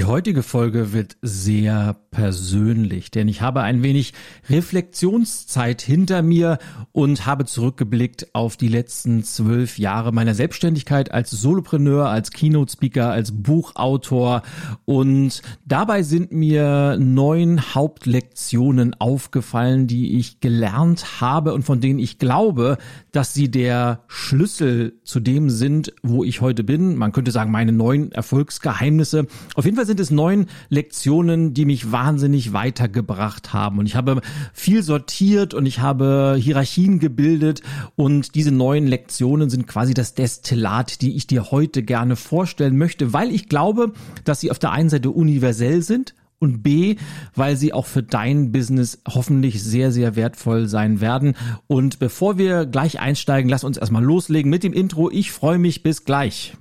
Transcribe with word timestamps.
Die 0.00 0.06
heutige 0.06 0.42
Folge 0.42 0.94
wird 0.94 1.18
sehr 1.20 1.94
persönlich, 2.10 3.10
denn 3.10 3.28
ich 3.28 3.42
habe 3.42 3.60
ein 3.60 3.82
wenig 3.82 4.14
Reflexionszeit 4.48 5.82
hinter 5.82 6.22
mir 6.22 6.56
und 6.92 7.26
habe 7.26 7.44
zurückgeblickt 7.44 8.34
auf 8.34 8.56
die 8.56 8.68
letzten 8.68 9.22
zwölf 9.24 9.78
Jahre 9.78 10.10
meiner 10.10 10.34
Selbstständigkeit 10.34 11.12
als 11.12 11.30
Solopreneur, 11.30 12.08
als 12.08 12.30
Keynote-Speaker, 12.30 13.10
als 13.10 13.42
Buchautor 13.42 14.40
und 14.86 15.42
dabei 15.66 16.02
sind 16.02 16.32
mir 16.32 16.96
neun 16.98 17.74
Hauptlektionen 17.74 18.98
aufgefallen, 18.98 19.86
die 19.86 20.18
ich 20.18 20.40
gelernt 20.40 21.20
habe 21.20 21.52
und 21.52 21.62
von 21.62 21.82
denen 21.82 21.98
ich 21.98 22.18
glaube, 22.18 22.78
dass 23.12 23.34
sie 23.34 23.50
der 23.50 24.00
Schlüssel 24.08 24.94
zu 25.04 25.20
dem 25.20 25.50
sind, 25.50 25.92
wo 26.02 26.24
ich 26.24 26.40
heute 26.40 26.64
bin. 26.64 26.96
Man 26.96 27.12
könnte 27.12 27.32
sagen, 27.32 27.50
meine 27.50 27.72
neun 27.72 28.12
Erfolgsgeheimnisse. 28.12 29.26
Auf 29.54 29.66
jeden 29.66 29.76
Fall 29.76 29.89
sind 29.90 29.98
es 29.98 30.12
neun 30.12 30.46
Lektionen, 30.68 31.52
die 31.52 31.64
mich 31.64 31.90
wahnsinnig 31.90 32.52
weitergebracht 32.52 33.52
haben. 33.52 33.80
Und 33.80 33.86
ich 33.86 33.96
habe 33.96 34.20
viel 34.52 34.84
sortiert 34.84 35.52
und 35.52 35.66
ich 35.66 35.80
habe 35.80 36.36
Hierarchien 36.38 37.00
gebildet. 37.00 37.62
Und 37.96 38.36
diese 38.36 38.52
neuen 38.52 38.86
Lektionen 38.86 39.50
sind 39.50 39.66
quasi 39.66 39.92
das 39.92 40.14
Destillat, 40.14 41.02
die 41.02 41.16
ich 41.16 41.26
dir 41.26 41.50
heute 41.50 41.82
gerne 41.82 42.14
vorstellen 42.14 42.78
möchte, 42.78 43.12
weil 43.12 43.32
ich 43.32 43.48
glaube, 43.48 43.92
dass 44.22 44.38
sie 44.38 44.52
auf 44.52 44.60
der 44.60 44.70
einen 44.70 44.90
Seite 44.90 45.10
universell 45.10 45.82
sind, 45.82 46.14
und 46.42 46.62
B, 46.62 46.96
weil 47.34 47.54
sie 47.56 47.74
auch 47.74 47.84
für 47.84 48.02
dein 48.02 48.50
Business 48.50 49.02
hoffentlich 49.06 49.62
sehr, 49.62 49.92
sehr 49.92 50.16
wertvoll 50.16 50.68
sein 50.68 51.02
werden. 51.02 51.34
Und 51.66 51.98
bevor 51.98 52.38
wir 52.38 52.64
gleich 52.64 52.98
einsteigen, 52.98 53.50
lass 53.50 53.62
uns 53.62 53.76
erstmal 53.76 54.02
loslegen 54.02 54.48
mit 54.48 54.64
dem 54.64 54.72
Intro. 54.72 55.10
Ich 55.10 55.32
freue 55.32 55.58
mich 55.58 55.82
bis 55.82 56.06
gleich. 56.06 56.54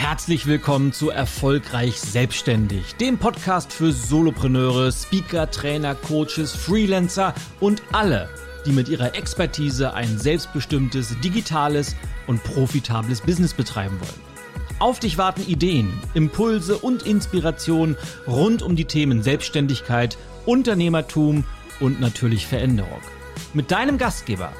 Herzlich 0.00 0.46
willkommen 0.46 0.94
zu 0.94 1.10
Erfolgreich 1.10 2.00
Selbstständig, 2.00 2.94
dem 2.94 3.18
Podcast 3.18 3.70
für 3.70 3.92
Solopreneure, 3.92 4.90
Speaker, 4.90 5.50
Trainer, 5.50 5.94
Coaches, 5.94 6.54
Freelancer 6.54 7.34
und 7.60 7.82
alle, 7.92 8.30
die 8.64 8.72
mit 8.72 8.88
ihrer 8.88 9.14
Expertise 9.14 9.92
ein 9.92 10.18
selbstbestimmtes, 10.18 11.20
digitales 11.20 11.96
und 12.26 12.42
profitables 12.42 13.20
Business 13.20 13.52
betreiben 13.52 14.00
wollen. 14.00 14.78
Auf 14.78 15.00
dich 15.00 15.18
warten 15.18 15.42
Ideen, 15.46 15.92
Impulse 16.14 16.78
und 16.78 17.02
Inspiration 17.02 17.94
rund 18.26 18.62
um 18.62 18.76
die 18.76 18.86
Themen 18.86 19.22
Selbstständigkeit, 19.22 20.16
Unternehmertum 20.46 21.44
und 21.78 22.00
natürlich 22.00 22.46
Veränderung. 22.46 23.02
Mit 23.52 23.70
deinem 23.70 23.98
Gastgeber, 23.98 24.50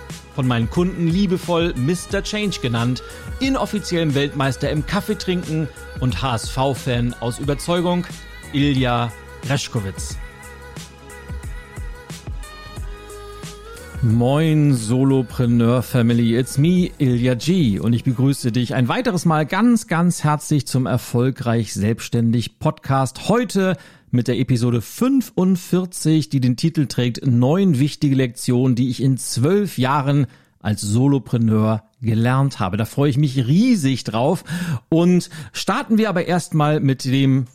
von 0.40 0.48
meinen 0.48 0.70
Kunden 0.70 1.06
liebevoll 1.06 1.74
Mr. 1.76 2.22
Change 2.22 2.60
genannt, 2.62 3.02
inoffiziellem 3.40 4.14
Weltmeister 4.14 4.70
im 4.70 4.86
Kaffeetrinken 4.86 5.68
und 6.00 6.22
HSV-Fan 6.22 7.14
aus 7.20 7.38
Überzeugung, 7.38 8.06
Ilja 8.54 9.12
Reschkowitz. 9.50 10.16
Moin 14.00 14.72
Solopreneur 14.72 15.82
Family, 15.82 16.34
it's 16.38 16.56
me, 16.56 16.90
Ilya 16.96 17.34
G. 17.34 17.78
Und 17.78 17.92
ich 17.92 18.04
begrüße 18.04 18.50
dich 18.50 18.74
ein 18.74 18.88
weiteres 18.88 19.26
Mal 19.26 19.44
ganz, 19.44 19.88
ganz 19.88 20.24
herzlich 20.24 20.66
zum 20.66 20.86
Erfolgreich 20.86 21.74
Selbstständig 21.74 22.58
Podcast. 22.58 23.28
Heute 23.28 23.76
mit 24.10 24.28
der 24.28 24.38
Episode 24.38 24.80
45, 24.80 26.28
die 26.28 26.40
den 26.40 26.56
Titel 26.56 26.86
trägt 26.86 27.26
Neun 27.26 27.78
wichtige 27.78 28.16
Lektionen, 28.16 28.74
die 28.74 28.90
ich 28.90 29.02
in 29.02 29.16
zwölf 29.16 29.78
Jahren 29.78 30.26
als 30.60 30.82
Solopreneur 30.82 31.84
gelernt 32.02 32.60
habe. 32.60 32.76
Da 32.76 32.84
freue 32.84 33.10
ich 33.10 33.16
mich 33.16 33.46
riesig 33.46 34.04
drauf. 34.04 34.44
Und 34.88 35.30
starten 35.52 35.98
wir 35.98 36.08
aber 36.08 36.26
erstmal 36.26 36.80
mit 36.80 37.04
dem 37.04 37.46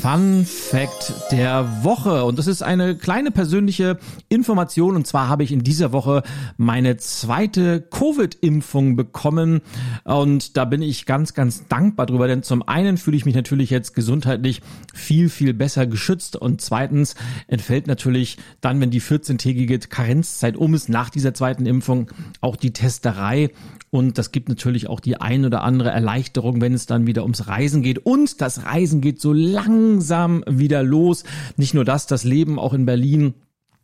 Fun 0.00 0.44
Fact 0.44 1.14
der 1.32 1.82
Woche. 1.82 2.24
Und 2.24 2.38
das 2.38 2.46
ist 2.46 2.62
eine 2.62 2.96
kleine 2.96 3.30
persönliche 3.30 3.98
Information. 4.28 4.94
Und 4.94 5.06
zwar 5.06 5.28
habe 5.28 5.42
ich 5.42 5.52
in 5.52 5.64
dieser 5.64 5.90
Woche 5.92 6.22
meine 6.58 6.98
zweite 6.98 7.80
Covid-Impfung 7.80 8.94
bekommen. 8.94 9.62
Und 10.04 10.56
da 10.56 10.64
bin 10.64 10.82
ich 10.82 11.06
ganz, 11.06 11.34
ganz 11.34 11.66
dankbar 11.68 12.06
drüber. 12.06 12.28
Denn 12.28 12.42
zum 12.42 12.62
einen 12.68 12.98
fühle 12.98 13.16
ich 13.16 13.24
mich 13.24 13.34
natürlich 13.34 13.70
jetzt 13.70 13.94
gesundheitlich 13.94 14.60
viel, 14.94 15.30
viel 15.30 15.54
besser 15.54 15.86
geschützt. 15.86 16.36
Und 16.36 16.60
zweitens 16.60 17.14
entfällt 17.46 17.86
natürlich 17.86 18.36
dann, 18.60 18.80
wenn 18.80 18.90
die 18.90 19.02
14-tägige 19.02 19.88
Karenzzeit 19.88 20.56
um 20.56 20.74
ist, 20.74 20.88
nach 20.88 21.10
dieser 21.10 21.32
zweiten 21.32 21.64
Impfung 21.64 22.10
auch 22.40 22.56
die 22.56 22.72
Testerei. 22.72 23.50
Und 23.96 24.18
das 24.18 24.30
gibt 24.30 24.48
natürlich 24.50 24.88
auch 24.88 25.00
die 25.00 25.20
ein 25.20 25.46
oder 25.46 25.62
andere 25.62 25.90
Erleichterung, 25.90 26.60
wenn 26.60 26.74
es 26.74 26.84
dann 26.84 27.06
wieder 27.06 27.22
ums 27.22 27.48
Reisen 27.48 27.82
geht. 27.82 27.98
Und 27.98 28.40
das 28.42 28.64
Reisen 28.64 29.00
geht 29.00 29.20
so 29.22 29.32
langsam 29.32 30.44
wieder 30.46 30.82
los. 30.82 31.24
Nicht 31.56 31.72
nur 31.72 31.84
das, 31.84 32.06
das 32.06 32.22
Leben 32.22 32.58
auch 32.58 32.74
in 32.74 32.84
Berlin 32.84 33.34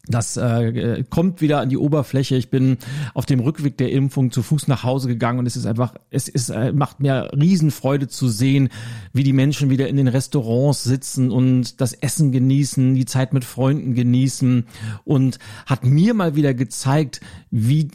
das 0.09 0.37
äh, 0.37 1.05
kommt 1.11 1.41
wieder 1.41 1.61
an 1.61 1.69
die 1.69 1.77
Oberfläche. 1.77 2.35
Ich 2.35 2.51
bin 2.51 2.79
auf 3.15 3.25
dem 3.25 3.39
Rückweg 3.39 3.77
der 3.77 3.93
Impfung 3.93 4.33
zu 4.33 4.43
Fuß 4.43 4.67
nach 4.67 4.83
Hause 4.83 5.07
gegangen 5.07 5.39
und 5.39 5.47
es 5.47 5.55
ist 5.55 5.65
einfach, 5.65 5.95
es 6.11 6.27
ist, 6.27 6.51
äh, 6.51 6.73
macht 6.73 6.99
mir 6.99 7.31
Riesenfreude 7.33 8.09
zu 8.09 8.27
sehen, 8.29 8.71
wie 9.13 9.23
die 9.23 9.33
Menschen 9.33 9.71
wieder 9.71 9.87
in 9.87 9.97
den 9.97 10.09
Restaurants 10.09 10.83
sitzen 10.83 11.31
und 11.31 11.81
das 11.81 11.93
Essen 11.93 12.33
genießen, 12.33 12.97
die 12.97 13.05
Zeit 13.05 13.33
mit 13.33 13.45
Freunden 13.45 13.95
genießen 13.95 14.67
und 15.05 15.39
hat 15.67 15.85
mir 15.85 16.15
mal 16.15 16.35
wieder 16.35 16.53
gezeigt, 16.53 17.21
wie 17.53 17.89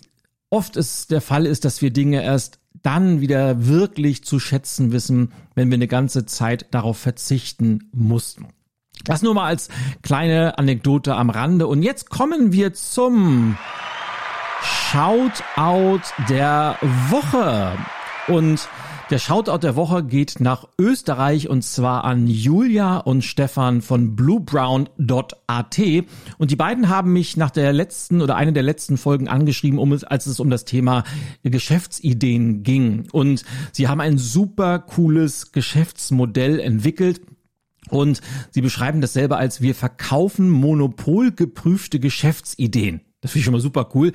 oft 0.49 0.77
es 0.77 1.07
der 1.07 1.21
Fall 1.21 1.45
ist, 1.45 1.65
dass 1.65 1.81
wir 1.81 1.91
Dinge 1.91 2.23
erst 2.23 2.59
dann 2.83 3.21
wieder 3.21 3.65
wirklich 3.65 4.23
zu 4.23 4.39
schätzen 4.39 4.91
wissen, 4.91 5.31
wenn 5.55 5.69
wir 5.69 5.75
eine 5.75 5.87
ganze 5.87 6.25
Zeit 6.25 6.67
darauf 6.71 6.97
verzichten 6.97 7.89
mussten. 7.91 8.47
Das 9.03 9.21
nur 9.21 9.33
mal 9.33 9.45
als 9.45 9.69
kleine 10.01 10.57
Anekdote 10.57 11.15
am 11.15 11.29
Rande. 11.29 11.67
Und 11.67 11.83
jetzt 11.83 12.09
kommen 12.09 12.51
wir 12.51 12.73
zum 12.73 13.57
Shoutout 14.61 16.01
der 16.29 16.77
Woche. 17.09 17.77
Und 18.27 18.67
der 19.09 19.19
Shoutout 19.19 19.59
der 19.59 19.75
Woche 19.77 20.03
geht 20.03 20.39
nach 20.39 20.67
Österreich 20.77 21.49
und 21.49 21.63
zwar 21.63 22.03
an 22.03 22.27
Julia 22.27 22.97
und 22.97 23.23
Stefan 23.23 23.81
von 23.81 24.17
bluebrown.at. 24.17 25.79
Und 26.37 26.51
die 26.51 26.55
beiden 26.55 26.89
haben 26.89 27.13
mich 27.13 27.37
nach 27.37 27.51
der 27.51 27.71
letzten 27.71 28.21
oder 28.21 28.35
einer 28.35 28.51
der 28.51 28.63
letzten 28.63 28.97
Folgen 28.97 29.29
angeschrieben, 29.29 29.79
um 29.79 29.93
es, 29.93 30.03
als 30.03 30.25
es 30.25 30.41
um 30.41 30.49
das 30.49 30.65
Thema 30.65 31.05
Geschäftsideen 31.43 32.63
ging. 32.63 33.07
Und 33.11 33.45
sie 33.71 33.87
haben 33.87 34.01
ein 34.01 34.17
super 34.17 34.79
cooles 34.79 35.53
Geschäftsmodell 35.53 36.59
entwickelt. 36.59 37.21
Und 37.89 38.19
sie 38.51 38.61
beschreiben 38.61 38.99
das 38.99 39.13
selber 39.13 39.37
als 39.37 39.61
wir 39.61 39.73
verkaufen 39.73 40.49
monopolgeprüfte 40.49 42.01
Geschäftsideen. 42.01 43.06
Das 43.27 43.33
finde 43.33 43.39
ich 43.39 43.45
schon 43.45 43.53
mal 43.55 43.59
super 43.59 43.89
cool. 43.93 44.13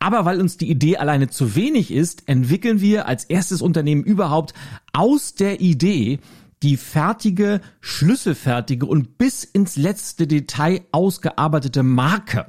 Aber 0.00 0.26
weil 0.26 0.38
uns 0.38 0.58
die 0.58 0.70
Idee 0.70 0.98
alleine 0.98 1.30
zu 1.30 1.54
wenig 1.54 1.90
ist, 1.90 2.28
entwickeln 2.28 2.82
wir 2.82 3.08
als 3.08 3.24
erstes 3.24 3.62
Unternehmen 3.62 4.04
überhaupt 4.04 4.52
aus 4.92 5.32
der 5.34 5.62
Idee 5.62 6.18
die 6.62 6.76
fertige, 6.76 7.62
schlüsselfertige 7.80 8.84
und 8.84 9.16
bis 9.16 9.44
ins 9.44 9.76
letzte 9.76 10.26
Detail 10.26 10.82
ausgearbeitete 10.92 11.82
Marke. 11.82 12.48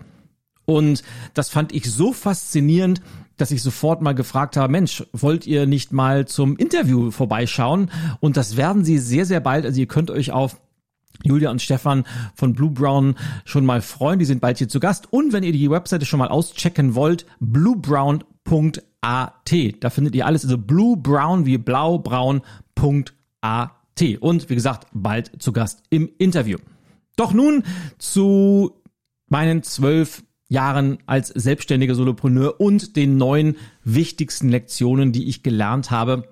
Und 0.66 1.02
das 1.34 1.48
fand 1.48 1.72
ich 1.72 1.90
so 1.90 2.12
faszinierend, 2.12 3.02
dass 3.38 3.52
ich 3.52 3.64
sofort 3.64 4.02
mal 4.02 4.14
gefragt 4.14 4.58
habe, 4.58 4.70
Mensch, 4.70 5.06
wollt 5.14 5.48
ihr 5.48 5.66
nicht 5.66 5.94
mal 5.94 6.28
zum 6.28 6.58
Interview 6.58 7.10
vorbeischauen? 7.12 7.90
Und 8.20 8.36
das 8.36 8.58
werden 8.58 8.84
sie 8.84 8.98
sehr, 8.98 9.26
sehr 9.26 9.40
bald. 9.40 9.66
Also 9.66 9.80
ihr 9.80 9.88
könnt 9.88 10.12
euch 10.12 10.34
auf 10.34 10.60
Julia 11.24 11.52
und 11.52 11.62
Stefan 11.62 12.06
von 12.36 12.54
Blue 12.54 12.72
Brown 12.72 13.16
schon 13.46 13.66
mal 13.66 13.82
freuen. 13.82 14.20
Die 14.20 14.26
sind 14.26 14.42
bald 14.42 14.58
hier 14.58 14.70
zu 14.70 14.80
Gast. 14.80 15.12
Und 15.12 15.34
wenn 15.34 15.44
ihr 15.44 15.52
die 15.52 15.70
Webseite 15.70 16.06
schon 16.06 16.20
mal 16.20 16.30
auschecken 16.30 16.96
wollt, 16.96 17.26
bluebrown.at. 17.40 18.24
Da 19.80 19.90
findet 19.90 20.16
ihr 20.16 20.26
alles, 20.26 20.44
also 20.44 20.58
bluebrown 20.58 21.46
wie 21.46 21.58
blaubraun.at. 21.58 23.72
Und 24.20 24.50
wie 24.50 24.56
gesagt, 24.56 24.88
bald 24.94 25.41
zu 25.41 25.53
Gast 25.53 25.84
im 25.90 26.09
Interview. 26.18 26.58
Doch 27.16 27.34
nun 27.34 27.64
zu 28.00 28.82
meinen 29.28 29.64
zwölf 29.64 30.24
Jahren 30.52 30.97
als 31.06 31.30
selbstständiger 31.30 31.96
Solopreneur 31.96 32.59
und 32.59 32.97
den 32.97 33.18
neun 33.18 33.56
wichtigsten 33.84 34.50
Lektionen, 34.50 35.14
die 35.14 35.30
ich 35.30 35.44
gelernt 35.44 35.91
habe. 35.91 36.28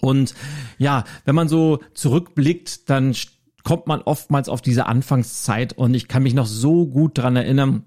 Und 0.00 0.34
ja, 0.76 1.04
wenn 1.24 1.34
man 1.34 1.48
so 1.48 1.80
zurückblickt, 1.94 2.90
dann 2.90 3.14
kommt 3.66 3.88
man 3.88 4.00
oftmals 4.00 4.48
auf 4.48 4.62
diese 4.62 4.86
Anfangszeit 4.86 5.72
und 5.72 5.94
ich 5.94 6.06
kann 6.06 6.22
mich 6.22 6.34
noch 6.34 6.46
so 6.46 6.86
gut 6.86 7.18
dran 7.18 7.34
erinnern, 7.34 7.82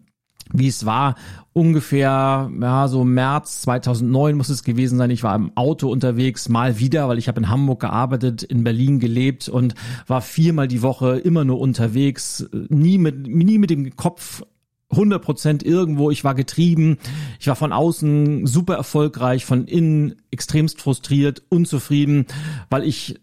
wie 0.51 0.67
es 0.67 0.85
war, 0.85 1.15
ungefähr, 1.53 2.51
ja, 2.59 2.87
so 2.89 3.05
März 3.05 3.61
2009 3.61 4.35
muss 4.35 4.49
es 4.49 4.65
gewesen 4.65 4.97
sein. 4.97 5.09
Ich 5.09 5.23
war 5.23 5.33
im 5.35 5.55
Auto 5.55 5.89
unterwegs, 5.89 6.49
mal 6.49 6.79
wieder, 6.79 7.07
weil 7.07 7.17
ich 7.17 7.29
habe 7.29 7.39
in 7.39 7.47
Hamburg 7.47 7.79
gearbeitet, 7.79 8.43
in 8.43 8.65
Berlin 8.65 8.99
gelebt 8.99 9.47
und 9.47 9.73
war 10.05 10.19
viermal 10.19 10.67
die 10.67 10.81
Woche 10.81 11.17
immer 11.17 11.45
nur 11.45 11.61
unterwegs, 11.61 12.49
nie 12.67 12.97
mit, 12.97 13.27
nie 13.27 13.57
mit 13.57 13.69
dem 13.69 13.95
Kopf 13.95 14.43
100 14.89 15.21
Prozent 15.21 15.63
irgendwo. 15.63 16.11
Ich 16.11 16.25
war 16.25 16.35
getrieben. 16.35 16.97
Ich 17.39 17.47
war 17.47 17.55
von 17.55 17.71
außen 17.71 18.45
super 18.45 18.75
erfolgreich, 18.75 19.45
von 19.45 19.63
innen 19.63 20.15
extremst 20.29 20.81
frustriert, 20.81 21.41
unzufrieden, 21.47 22.25
weil 22.69 22.83
ich 22.83 23.21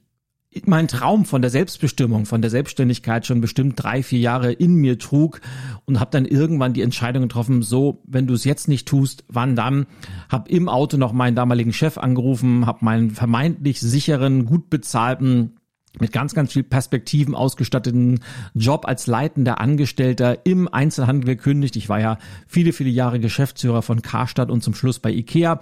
mein 0.64 0.88
Traum 0.88 1.24
von 1.24 1.42
der 1.42 1.50
Selbstbestimmung, 1.50 2.24
von 2.24 2.40
der 2.40 2.50
Selbstständigkeit 2.50 3.26
schon 3.26 3.40
bestimmt 3.40 3.74
drei, 3.76 4.02
vier 4.02 4.18
Jahre 4.18 4.52
in 4.52 4.74
mir 4.76 4.98
trug 4.98 5.40
und 5.84 6.00
habe 6.00 6.10
dann 6.10 6.24
irgendwann 6.24 6.72
die 6.72 6.82
Entscheidung 6.82 7.22
getroffen, 7.22 7.62
so, 7.62 8.02
wenn 8.06 8.26
du 8.26 8.34
es 8.34 8.44
jetzt 8.44 8.68
nicht 8.68 8.88
tust, 8.88 9.24
wann 9.28 9.56
dann? 9.56 9.86
Hab 10.28 10.48
im 10.48 10.68
Auto 10.68 10.96
noch 10.96 11.12
meinen 11.12 11.36
damaligen 11.36 11.72
Chef 11.72 11.98
angerufen, 11.98 12.66
habe 12.66 12.84
meinen 12.84 13.10
vermeintlich 13.10 13.80
sicheren, 13.80 14.46
gut 14.46 14.70
bezahlten 14.70 15.56
mit 15.98 16.12
ganz, 16.12 16.34
ganz 16.34 16.52
viel 16.52 16.62
Perspektiven 16.62 17.34
ausgestatteten 17.34 18.20
Job 18.54 18.86
als 18.86 19.06
leitender 19.06 19.60
Angestellter 19.60 20.44
im 20.44 20.68
Einzelhandel 20.68 21.36
gekündigt. 21.36 21.76
Ich 21.76 21.88
war 21.88 22.00
ja 22.00 22.18
viele, 22.46 22.72
viele 22.72 22.90
Jahre 22.90 23.20
Geschäftsführer 23.20 23.82
von 23.82 24.02
Karstadt 24.02 24.50
und 24.50 24.62
zum 24.62 24.74
Schluss 24.74 24.98
bei 24.98 25.10
Ikea, 25.10 25.60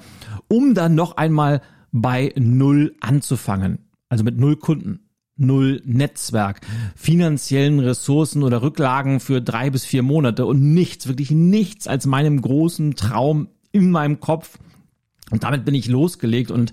um 0.49 0.75
dann 0.75 0.95
noch 0.95 1.17
einmal 1.17 1.61
bei 1.93 2.33
Null 2.37 2.97
anzufangen 3.01 3.84
also 4.15 4.23
mit 4.23 4.39
null 4.39 4.55
Kunden, 4.55 5.01
null 5.37 5.83
Netzwerk, 5.85 6.61
finanziellen 6.95 7.81
Ressourcen 7.81 8.45
oder 8.45 8.63
Rücklagen 8.63 9.19
für 9.19 9.43
drei 9.43 9.71
bis 9.71 9.85
vier 9.85 10.05
Monate 10.05 10.47
und 10.47 10.63
nichts, 10.73 11.09
wirklich 11.09 11.33
nichts 11.33 11.89
als 11.89 12.07
meinem 12.07 12.41
großen 12.41 12.95
Traum 12.95 13.49
in 13.73 13.91
meinem 13.91 14.21
Kopf. 14.21 14.61
Und 15.33 15.43
damit 15.43 15.65
bin 15.65 15.75
ich 15.75 15.89
losgelegt 15.89 16.53
und 16.53 16.73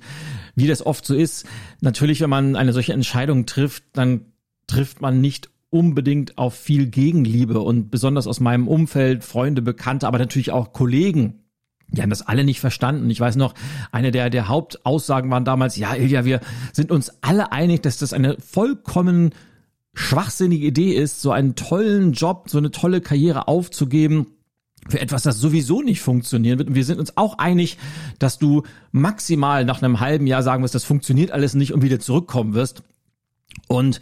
wie 0.55 0.67
das 0.67 0.85
oft 0.85 1.03
so 1.03 1.15
ist, 1.15 1.47
natürlich, 1.79 2.21
wenn 2.21 2.29
man 2.29 2.55
eine 2.55 2.73
solche 2.73 2.93
Entscheidung 2.93 3.47
trifft, 3.47 3.85
dann 3.93 4.25
trifft 4.67 5.01
man 5.01 5.19
nicht 5.19 5.49
unbedingt 5.71 6.37
auf 6.37 6.53
viel 6.53 6.85
Gegenliebe 6.85 7.59
und 7.59 7.89
besonders 7.89 8.27
aus 8.27 8.39
meinem 8.39 8.67
Umfeld, 8.67 9.23
Freunde, 9.23 9.63
Bekannte, 9.63 10.05
aber 10.05 10.19
natürlich 10.19 10.51
auch 10.51 10.73
Kollegen 10.73 11.40
die 11.91 12.01
haben 12.01 12.09
das 12.09 12.21
alle 12.21 12.43
nicht 12.43 12.59
verstanden. 12.59 13.09
Ich 13.09 13.19
weiß 13.19 13.35
noch, 13.35 13.53
eine 13.91 14.11
der, 14.11 14.29
der 14.29 14.47
Hauptaussagen 14.47 15.29
waren 15.29 15.45
damals, 15.45 15.75
ja, 15.75 15.93
Ilja, 15.93 16.25
wir 16.25 16.39
sind 16.73 16.91
uns 16.91 17.11
alle 17.21 17.51
einig, 17.51 17.81
dass 17.81 17.97
das 17.97 18.13
eine 18.13 18.37
vollkommen 18.39 19.31
schwachsinnige 19.93 20.65
Idee 20.65 20.93
ist, 20.93 21.21
so 21.21 21.31
einen 21.31 21.55
tollen 21.55 22.13
Job, 22.13 22.49
so 22.49 22.57
eine 22.57 22.71
tolle 22.71 23.01
Karriere 23.01 23.47
aufzugeben 23.49 24.27
für 24.87 24.99
etwas, 24.99 25.23
das 25.23 25.37
sowieso 25.37 25.81
nicht 25.81 26.01
funktionieren 26.01 26.57
wird. 26.57 26.69
Und 26.69 26.75
wir 26.75 26.85
sind 26.85 26.99
uns 26.99 27.17
auch 27.17 27.37
einig, 27.37 27.77
dass 28.19 28.39
du 28.39 28.63
maximal 28.91 29.65
nach 29.65 29.81
einem 29.81 29.99
halben 29.99 30.27
Jahr 30.27 30.43
sagen 30.43 30.63
wirst, 30.63 30.75
das 30.75 30.85
funktioniert 30.85 31.31
alles 31.31 31.53
nicht 31.53 31.73
und 31.73 31.81
wieder 31.81 31.99
zurückkommen 31.99 32.53
wirst. 32.53 32.83
Und 33.67 33.99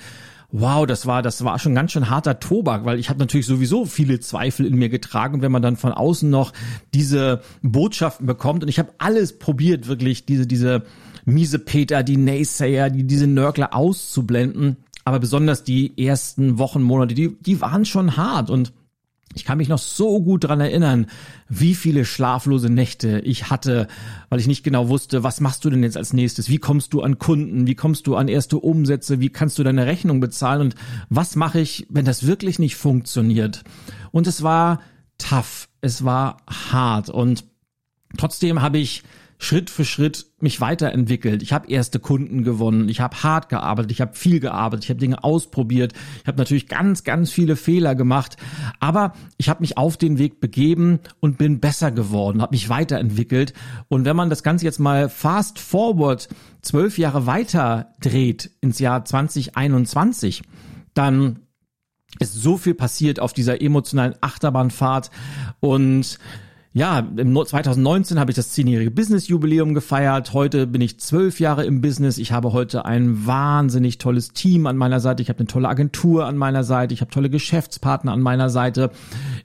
wow, 0.51 0.85
das 0.85 1.05
war, 1.05 1.21
das 1.21 1.43
war 1.43 1.59
schon 1.59 1.75
ganz 1.75 1.91
schön 1.91 2.09
harter 2.09 2.39
Tobak, 2.39 2.85
weil 2.85 2.99
ich 2.99 3.09
habe 3.09 3.19
natürlich 3.19 3.45
sowieso 3.45 3.85
viele 3.85 4.19
Zweifel 4.19 4.65
in 4.65 4.75
mir 4.75 4.89
getragen. 4.89 5.35
Und 5.35 5.41
wenn 5.41 5.51
man 5.51 5.61
dann 5.61 5.77
von 5.77 5.91
außen 5.91 6.29
noch 6.29 6.53
diese 6.93 7.41
Botschaften 7.61 8.25
bekommt 8.25 8.63
und 8.63 8.69
ich 8.69 8.79
habe 8.79 8.93
alles 8.97 9.37
probiert, 9.37 9.87
wirklich 9.87 10.25
diese, 10.25 10.47
diese 10.47 10.83
miese 11.25 11.59
Peter, 11.59 12.03
die 12.03 12.17
Naysayer, 12.17 12.89
die, 12.89 13.03
diese 13.03 13.27
Nörgler 13.27 13.75
auszublenden. 13.75 14.77
Aber 15.05 15.19
besonders 15.19 15.63
die 15.63 15.97
ersten 16.03 16.57
Wochen, 16.57 16.81
Monate, 16.81 17.13
die, 17.13 17.37
die 17.39 17.61
waren 17.61 17.85
schon 17.85 18.17
hart 18.17 18.49
und 18.49 18.73
ich 19.35 19.45
kann 19.45 19.59
mich 19.59 19.69
noch 19.69 19.77
so 19.77 20.21
gut 20.21 20.45
dran 20.45 20.59
erinnern, 20.59 21.05
wie 21.47 21.75
viele 21.75 22.03
schlaflose 22.03 22.69
Nächte 22.69 23.19
ich 23.19 23.49
hatte, 23.49 23.87
weil 24.29 24.39
ich 24.39 24.47
nicht 24.47 24.63
genau 24.63 24.89
wusste, 24.89 25.23
was 25.23 25.39
machst 25.39 25.63
du 25.63 25.69
denn 25.69 25.83
jetzt 25.83 25.97
als 25.97 26.13
nächstes? 26.13 26.49
Wie 26.49 26.57
kommst 26.57 26.93
du 26.93 27.01
an 27.01 27.19
Kunden? 27.19 27.67
Wie 27.67 27.75
kommst 27.75 28.07
du 28.07 28.15
an 28.15 28.27
erste 28.27 28.57
Umsätze? 28.57 29.19
Wie 29.19 29.29
kannst 29.29 29.59
du 29.59 29.63
deine 29.63 29.85
Rechnung 29.85 30.19
bezahlen? 30.19 30.61
Und 30.61 30.75
was 31.09 31.35
mache 31.35 31.59
ich, 31.59 31.85
wenn 31.89 32.05
das 32.05 32.25
wirklich 32.25 32.57
nicht 32.57 32.75
funktioniert? 32.75 33.63
Und 34.11 34.25
es 34.25 34.41
war 34.41 34.81
tough. 35.19 35.69
Es 35.81 36.03
war 36.03 36.37
hart. 36.47 37.09
Und 37.09 37.45
trotzdem 38.17 38.61
habe 38.61 38.79
ich 38.79 39.03
Schritt 39.41 39.69
für 39.69 39.85
Schritt 39.85 40.27
mich 40.41 40.59
weiterentwickelt. 40.59 41.41
Ich 41.41 41.53
habe 41.53 41.71
erste 41.71 41.99
Kunden 41.99 42.43
gewonnen, 42.43 42.89
ich 42.89 42.99
habe 42.99 43.23
hart 43.23 43.47
gearbeitet, 43.47 43.91
ich 43.91 44.01
habe 44.01 44.13
viel 44.13 44.41
gearbeitet, 44.41 44.83
ich 44.83 44.89
habe 44.89 44.99
Dinge 44.99 45.23
ausprobiert, 45.23 45.93
ich 46.21 46.27
habe 46.27 46.37
natürlich 46.37 46.67
ganz, 46.67 47.05
ganz 47.05 47.31
viele 47.31 47.55
Fehler 47.55 47.95
gemacht, 47.95 48.35
aber 48.81 49.13
ich 49.37 49.47
habe 49.47 49.61
mich 49.61 49.77
auf 49.77 49.95
den 49.95 50.17
Weg 50.17 50.41
begeben 50.41 50.99
und 51.21 51.37
bin 51.37 51.61
besser 51.61 51.89
geworden, 51.89 52.41
habe 52.41 52.53
mich 52.53 52.67
weiterentwickelt. 52.67 53.53
Und 53.87 54.03
wenn 54.03 54.17
man 54.17 54.29
das 54.29 54.43
Ganze 54.43 54.65
jetzt 54.65 54.79
mal 54.79 55.07
fast 55.07 55.57
forward 55.57 56.27
zwölf 56.61 56.97
Jahre 56.97 57.25
weiter 57.25 57.93
dreht 58.01 58.51
ins 58.59 58.79
Jahr 58.79 59.05
2021, 59.05 60.43
dann 60.93 61.39
ist 62.19 62.33
so 62.33 62.57
viel 62.57 62.73
passiert 62.73 63.21
auf 63.21 63.31
dieser 63.31 63.61
emotionalen 63.61 64.15
Achterbahnfahrt. 64.19 65.11
Und 65.61 66.19
ja, 66.71 66.99
im 66.99 67.35
2019 67.35 68.19
habe 68.19 68.29
ich 68.29 68.35
das 68.35 68.51
zehnjährige 68.51 68.91
Business-Jubiläum 68.91 69.73
gefeiert. 69.73 70.33
Heute 70.33 70.67
bin 70.67 70.81
ich 70.81 70.99
zwölf 70.99 71.39
Jahre 71.39 71.65
im 71.65 71.81
Business. 71.81 72.19
Ich 72.19 72.31
habe 72.31 72.53
heute 72.53 72.85
ein 72.85 73.25
wahnsinnig 73.25 73.97
tolles 73.97 74.33
Team 74.33 74.67
an 74.67 74.77
meiner 74.77 74.99
Seite. 74.99 75.23
Ich 75.23 75.29
habe 75.29 75.39
eine 75.39 75.47
tolle 75.47 75.67
Agentur 75.67 76.27
an 76.27 76.37
meiner 76.37 76.63
Seite. 76.63 76.93
Ich 76.93 77.01
habe 77.01 77.09
tolle 77.09 77.31
Geschäftspartner 77.31 78.11
an 78.11 78.21
meiner 78.21 78.51
Seite. 78.51 78.91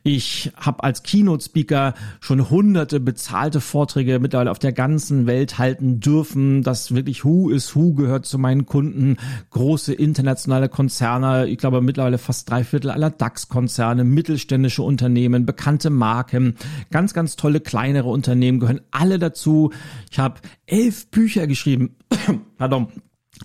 Ich 0.07 0.53
habe 0.55 0.85
als 0.85 1.03
Keynote-Speaker 1.03 1.95
schon 2.21 2.51
hunderte 2.51 3.01
bezahlte 3.01 3.63
Vorträge 3.63 4.19
mittlerweile 4.19 4.51
auf 4.51 4.59
der 4.59 4.73
ganzen 4.73 5.27
Welt 5.27 5.57
halten 5.57 5.99
dürfen. 5.99 6.63
Das 6.63 6.95
wirklich 6.95 7.25
Who 7.25 7.49
is 7.49 7.75
Who 7.75 7.95
gehört 7.95 8.27
zu 8.27 8.39
meinen 8.39 8.67
Kunden. 8.67 9.17
Große 9.49 9.95
internationale 9.95 10.69
Konzerne. 10.69 11.47
Ich 11.49 11.57
glaube 11.57 11.81
mittlerweile 11.81 12.19
fast 12.19 12.51
drei 12.51 12.65
Viertel 12.65 12.91
aller 12.91 13.09
DAX-Konzerne, 13.09 14.05
mittelständische 14.05 14.83
Unternehmen, 14.83 15.47
bekannte 15.47 15.89
Marken. 15.89 16.57
Ganz 16.91 17.15
ganz 17.15 17.37
tolle 17.37 17.61
kleinere 17.61 18.11
Unternehmen 18.11 18.61
gehören 18.61 18.83
alle 18.91 19.19
dazu. 19.19 19.73
Ich 20.11 20.19
habe 20.19 20.35
elf 20.67 21.07
Bücher 21.07 21.47
geschrieben. 21.47 21.97
Pardon. 22.59 22.89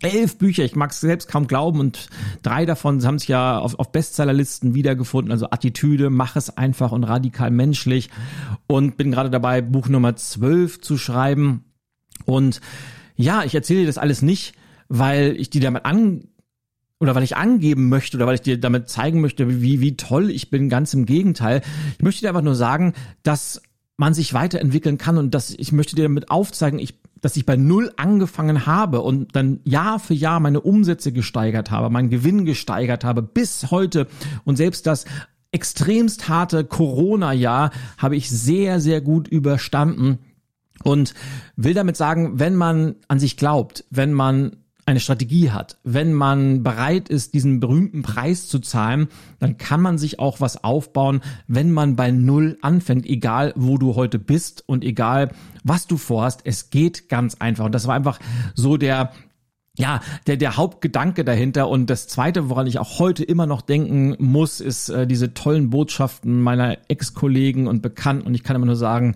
Elf 0.01 0.37
Bücher, 0.37 0.63
ich 0.63 0.75
mag 0.75 0.91
es 0.91 0.99
selbst 0.99 1.27
kaum 1.27 1.47
glauben 1.47 1.79
und 1.79 2.09
drei 2.43 2.65
davon 2.65 3.03
haben 3.03 3.19
sich 3.19 3.29
ja 3.29 3.57
auf, 3.57 3.77
auf 3.79 3.91
Bestsellerlisten 3.91 4.73
wiedergefunden, 4.73 5.31
also 5.31 5.49
Attitüde, 5.49 6.09
mach 6.09 6.35
es 6.35 6.55
einfach 6.55 6.91
und 6.91 7.03
radikal 7.03 7.51
menschlich. 7.51 8.09
Und 8.67 8.97
bin 8.97 9.11
gerade 9.11 9.29
dabei, 9.29 9.61
Buch 9.61 9.89
Nummer 9.89 10.15
zwölf 10.15 10.79
zu 10.81 10.97
schreiben. 10.97 11.65
Und 12.25 12.61
ja, 13.15 13.43
ich 13.43 13.55
erzähle 13.55 13.81
dir 13.81 13.87
das 13.87 13.97
alles 13.97 14.21
nicht, 14.21 14.53
weil 14.87 15.35
ich 15.37 15.49
dir 15.49 15.61
damit 15.61 15.85
an 15.85 16.29
oder 16.99 17.15
weil 17.15 17.23
ich 17.23 17.37
angeben 17.37 17.89
möchte 17.89 18.17
oder 18.17 18.27
weil 18.27 18.35
ich 18.35 18.41
dir 18.41 18.59
damit 18.59 18.89
zeigen 18.89 19.21
möchte, 19.21 19.61
wie, 19.61 19.79
wie 19.79 19.97
toll 19.97 20.29
ich 20.29 20.49
bin, 20.49 20.69
ganz 20.69 20.93
im 20.93 21.05
Gegenteil. 21.05 21.61
Ich 21.97 22.03
möchte 22.03 22.21
dir 22.21 22.29
einfach 22.29 22.41
nur 22.41 22.55
sagen, 22.55 22.93
dass 23.23 23.61
man 23.97 24.13
sich 24.13 24.33
weiterentwickeln 24.33 24.97
kann 24.97 25.17
und 25.17 25.33
dass 25.33 25.51
ich 25.51 25.71
möchte 25.71 25.95
dir 25.95 26.03
damit 26.03 26.31
aufzeigen, 26.31 26.79
ich, 26.79 26.98
dass 27.21 27.35
ich 27.35 27.45
bei 27.45 27.55
Null 27.55 27.91
angefangen 27.97 28.65
habe 28.65 29.01
und 29.01 29.35
dann 29.35 29.59
Jahr 29.63 29.99
für 29.99 30.13
Jahr 30.13 30.39
meine 30.39 30.61
Umsätze 30.61 31.11
gesteigert 31.11 31.71
habe, 31.71 31.89
meinen 31.89 32.09
Gewinn 32.09 32.45
gesteigert 32.45 33.03
habe 33.03 33.21
bis 33.21 33.71
heute. 33.71 34.07
Und 34.45 34.55
selbst 34.55 34.87
das 34.87 35.05
extremst 35.51 36.29
harte 36.29 36.63
Corona-Jahr 36.63 37.71
habe 37.97 38.15
ich 38.15 38.29
sehr, 38.29 38.79
sehr 38.79 39.01
gut 39.01 39.27
überstanden 39.27 40.19
und 40.83 41.13
will 41.55 41.73
damit 41.73 41.97
sagen, 41.97 42.39
wenn 42.39 42.55
man 42.55 42.95
an 43.07 43.19
sich 43.19 43.37
glaubt, 43.37 43.85
wenn 43.89 44.13
man 44.13 44.58
eine 44.89 44.99
Strategie 44.99 45.51
hat, 45.51 45.77
wenn 45.83 46.13
man 46.13 46.63
bereit 46.63 47.09
ist, 47.09 47.33
diesen 47.33 47.59
berühmten 47.59 48.01
Preis 48.01 48.47
zu 48.47 48.59
zahlen, 48.59 49.07
dann 49.39 49.57
kann 49.57 49.81
man 49.81 49.97
sich 49.97 50.19
auch 50.19 50.41
was 50.41 50.63
aufbauen, 50.63 51.21
wenn 51.47 51.71
man 51.71 51.95
bei 51.95 52.11
Null 52.11 52.57
anfängt, 52.61 53.05
egal 53.05 53.53
wo 53.55 53.77
du 53.77 53.95
heute 53.95 54.19
bist 54.19 54.63
und 54.67 54.83
egal 54.83 55.31
was 55.63 55.87
du 55.87 55.97
vorhast. 55.97 56.41
Es 56.43 56.69
geht 56.69 57.09
ganz 57.09 57.35
einfach. 57.35 57.65
Und 57.65 57.75
das 57.75 57.87
war 57.87 57.95
einfach 57.95 58.19
so 58.55 58.77
der, 58.77 59.11
ja, 59.77 60.01
der, 60.27 60.35
der 60.35 60.57
Hauptgedanke 60.57 61.23
dahinter 61.23 61.69
und 61.69 61.89
das 61.89 62.07
zweite, 62.07 62.49
woran 62.49 62.67
ich 62.67 62.79
auch 62.79 62.99
heute 62.99 63.23
immer 63.23 63.45
noch 63.45 63.61
denken 63.61 64.15
muss, 64.19 64.59
ist 64.59 64.89
äh, 64.89 65.07
diese 65.07 65.33
tollen 65.33 65.69
Botschaften 65.69 66.41
meiner 66.41 66.77
Ex-Kollegen 66.89 67.67
und 67.67 67.81
Bekannten 67.81 68.27
und 68.27 68.33
ich 68.33 68.43
kann 68.43 68.57
immer 68.57 68.65
nur 68.65 68.75
sagen, 68.75 69.15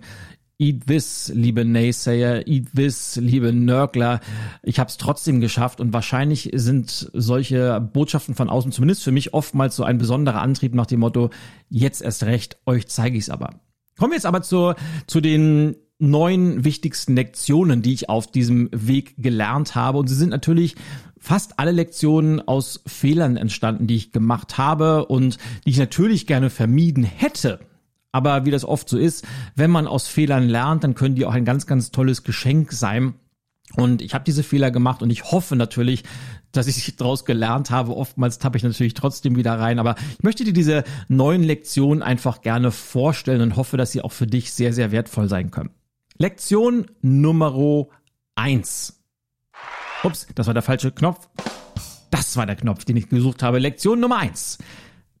Eat 0.56 0.86
this, 0.86 1.32
liebe 1.34 1.64
Naysayer, 1.64 2.46
eat 2.46 2.74
this, 2.76 3.16
liebe 3.16 3.52
Nörgler. 3.52 4.20
Ich 4.62 4.78
habe 4.78 4.88
es 4.88 4.98
trotzdem 4.98 5.40
geschafft 5.40 5.80
und 5.80 5.92
wahrscheinlich 5.92 6.50
sind 6.54 7.10
solche 7.12 7.80
Botschaften 7.80 8.36
von 8.36 8.48
außen 8.48 8.70
zumindest 8.70 9.02
für 9.02 9.10
mich 9.10 9.34
oftmals 9.34 9.74
so 9.74 9.82
ein 9.82 9.98
besonderer 9.98 10.40
Antrieb 10.40 10.74
nach 10.76 10.86
dem 10.86 11.00
Motto, 11.00 11.30
jetzt 11.70 12.02
erst 12.02 12.22
recht, 12.22 12.56
euch 12.66 12.86
zeige 12.86 13.18
ich 13.18 13.24
es 13.24 13.30
aber. 13.30 13.60
Kommen 13.98 14.12
wir 14.12 14.16
jetzt 14.16 14.26
aber 14.26 14.42
zu, 14.42 14.74
zu 15.08 15.20
den 15.20 15.74
neun 15.98 16.64
wichtigsten 16.64 17.16
Lektionen, 17.16 17.82
die 17.82 17.92
ich 17.92 18.08
auf 18.08 18.30
diesem 18.30 18.68
Weg 18.72 19.14
gelernt 19.18 19.74
habe. 19.74 19.98
Und 19.98 20.06
sie 20.06 20.14
sind 20.14 20.30
natürlich 20.30 20.76
fast 21.18 21.58
alle 21.58 21.72
Lektionen 21.72 22.40
aus 22.46 22.82
Fehlern 22.86 23.36
entstanden, 23.36 23.88
die 23.88 23.96
ich 23.96 24.12
gemacht 24.12 24.56
habe 24.56 25.06
und 25.06 25.38
die 25.66 25.70
ich 25.70 25.78
natürlich 25.78 26.28
gerne 26.28 26.50
vermieden 26.50 27.02
hätte. 27.02 27.58
Aber 28.14 28.44
wie 28.44 28.52
das 28.52 28.64
oft 28.64 28.88
so 28.88 28.96
ist, 28.96 29.26
wenn 29.56 29.72
man 29.72 29.88
aus 29.88 30.06
Fehlern 30.06 30.48
lernt, 30.48 30.84
dann 30.84 30.94
können 30.94 31.16
die 31.16 31.24
auch 31.24 31.32
ein 31.32 31.44
ganz, 31.44 31.66
ganz 31.66 31.90
tolles 31.90 32.22
Geschenk 32.22 32.70
sein. 32.70 33.14
Und 33.74 34.02
ich 34.02 34.14
habe 34.14 34.22
diese 34.22 34.44
Fehler 34.44 34.70
gemacht 34.70 35.02
und 35.02 35.10
ich 35.10 35.32
hoffe 35.32 35.56
natürlich, 35.56 36.04
dass 36.52 36.68
ich 36.68 36.94
daraus 36.96 37.24
gelernt 37.24 37.72
habe. 37.72 37.96
Oftmals 37.96 38.38
tappe 38.38 38.56
ich 38.56 38.62
natürlich 38.62 38.94
trotzdem 38.94 39.34
wieder 39.34 39.58
rein. 39.58 39.80
Aber 39.80 39.96
ich 40.12 40.22
möchte 40.22 40.44
dir 40.44 40.52
diese 40.52 40.84
neuen 41.08 41.42
Lektionen 41.42 42.04
einfach 42.04 42.40
gerne 42.40 42.70
vorstellen 42.70 43.40
und 43.40 43.56
hoffe, 43.56 43.76
dass 43.76 43.90
sie 43.90 44.00
auch 44.00 44.12
für 44.12 44.28
dich 44.28 44.52
sehr, 44.52 44.72
sehr 44.72 44.92
wertvoll 44.92 45.28
sein 45.28 45.50
können. 45.50 45.70
Lektion 46.16 46.86
Nummer 47.02 47.88
eins. 48.36 49.02
Ups, 50.04 50.28
das 50.36 50.46
war 50.46 50.54
der 50.54 50.62
falsche 50.62 50.92
Knopf. 50.92 51.28
Das 52.12 52.36
war 52.36 52.46
der 52.46 52.54
Knopf, 52.54 52.84
den 52.84 52.96
ich 52.96 53.08
gesucht 53.08 53.42
habe. 53.42 53.58
Lektion 53.58 53.98
Nummer 53.98 54.18
eins. 54.18 54.58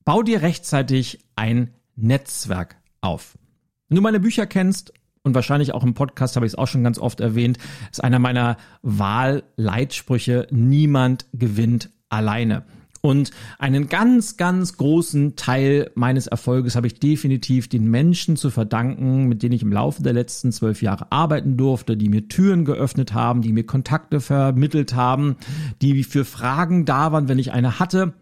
Bau 0.04 0.22
dir 0.22 0.42
rechtzeitig 0.42 1.24
ein 1.34 1.74
Netzwerk 1.96 2.76
auf. 3.04 3.38
Wenn 3.88 3.96
du 3.96 4.02
meine 4.02 4.20
Bücher 4.20 4.46
kennst, 4.46 4.92
und 5.24 5.34
wahrscheinlich 5.34 5.72
auch 5.72 5.82
im 5.82 5.94
Podcast 5.94 6.36
habe 6.36 6.46
ich 6.46 6.52
es 6.52 6.58
auch 6.58 6.68
schon 6.68 6.84
ganz 6.84 6.98
oft 6.98 7.20
erwähnt, 7.20 7.58
ist 7.90 8.04
einer 8.04 8.18
meiner 8.18 8.58
Wahlleitsprüche, 8.82 10.46
niemand 10.50 11.26
gewinnt 11.32 11.90
alleine. 12.10 12.64
Und 13.00 13.32
einen 13.58 13.88
ganz, 13.88 14.38
ganz 14.38 14.78
großen 14.78 15.36
Teil 15.36 15.90
meines 15.94 16.26
Erfolges 16.26 16.74
habe 16.74 16.86
ich 16.86 17.00
definitiv 17.00 17.68
den 17.68 17.90
Menschen 17.90 18.36
zu 18.36 18.48
verdanken, 18.48 19.26
mit 19.26 19.42
denen 19.42 19.54
ich 19.54 19.62
im 19.62 19.72
Laufe 19.72 20.02
der 20.02 20.14
letzten 20.14 20.52
zwölf 20.52 20.80
Jahre 20.80 21.12
arbeiten 21.12 21.58
durfte, 21.58 21.98
die 21.98 22.08
mir 22.08 22.28
Türen 22.28 22.64
geöffnet 22.64 23.12
haben, 23.12 23.42
die 23.42 23.52
mir 23.52 23.64
Kontakte 23.64 24.20
vermittelt 24.20 24.94
haben, 24.94 25.36
die 25.82 26.02
für 26.04 26.24
Fragen 26.24 26.86
da 26.86 27.12
waren, 27.12 27.28
wenn 27.28 27.38
ich 27.38 27.52
eine 27.52 27.78
hatte 27.78 28.14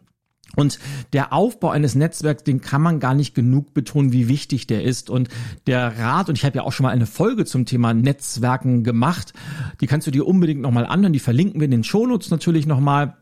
und 0.56 0.78
der 1.12 1.32
Aufbau 1.32 1.70
eines 1.70 1.94
Netzwerks, 1.94 2.44
den 2.44 2.60
kann 2.60 2.82
man 2.82 3.00
gar 3.00 3.14
nicht 3.14 3.34
genug 3.34 3.72
betonen, 3.74 4.12
wie 4.12 4.28
wichtig 4.28 4.66
der 4.66 4.84
ist. 4.84 5.08
Und 5.08 5.28
der 5.66 5.98
Rat, 5.98 6.28
und 6.28 6.36
ich 6.36 6.44
habe 6.44 6.56
ja 6.56 6.62
auch 6.64 6.72
schon 6.72 6.84
mal 6.84 6.90
eine 6.90 7.06
Folge 7.06 7.44
zum 7.44 7.64
Thema 7.64 7.94
Netzwerken 7.94 8.84
gemacht, 8.84 9.32
die 9.80 9.86
kannst 9.86 10.06
du 10.06 10.10
dir 10.10 10.26
unbedingt 10.26 10.60
nochmal 10.60 10.86
anhören. 10.86 11.12
Die 11.12 11.18
verlinken 11.18 11.60
wir 11.60 11.64
in 11.66 11.70
den 11.70 11.84
Shownotes 11.84 12.30
natürlich 12.30 12.66
nochmal. 12.66 13.16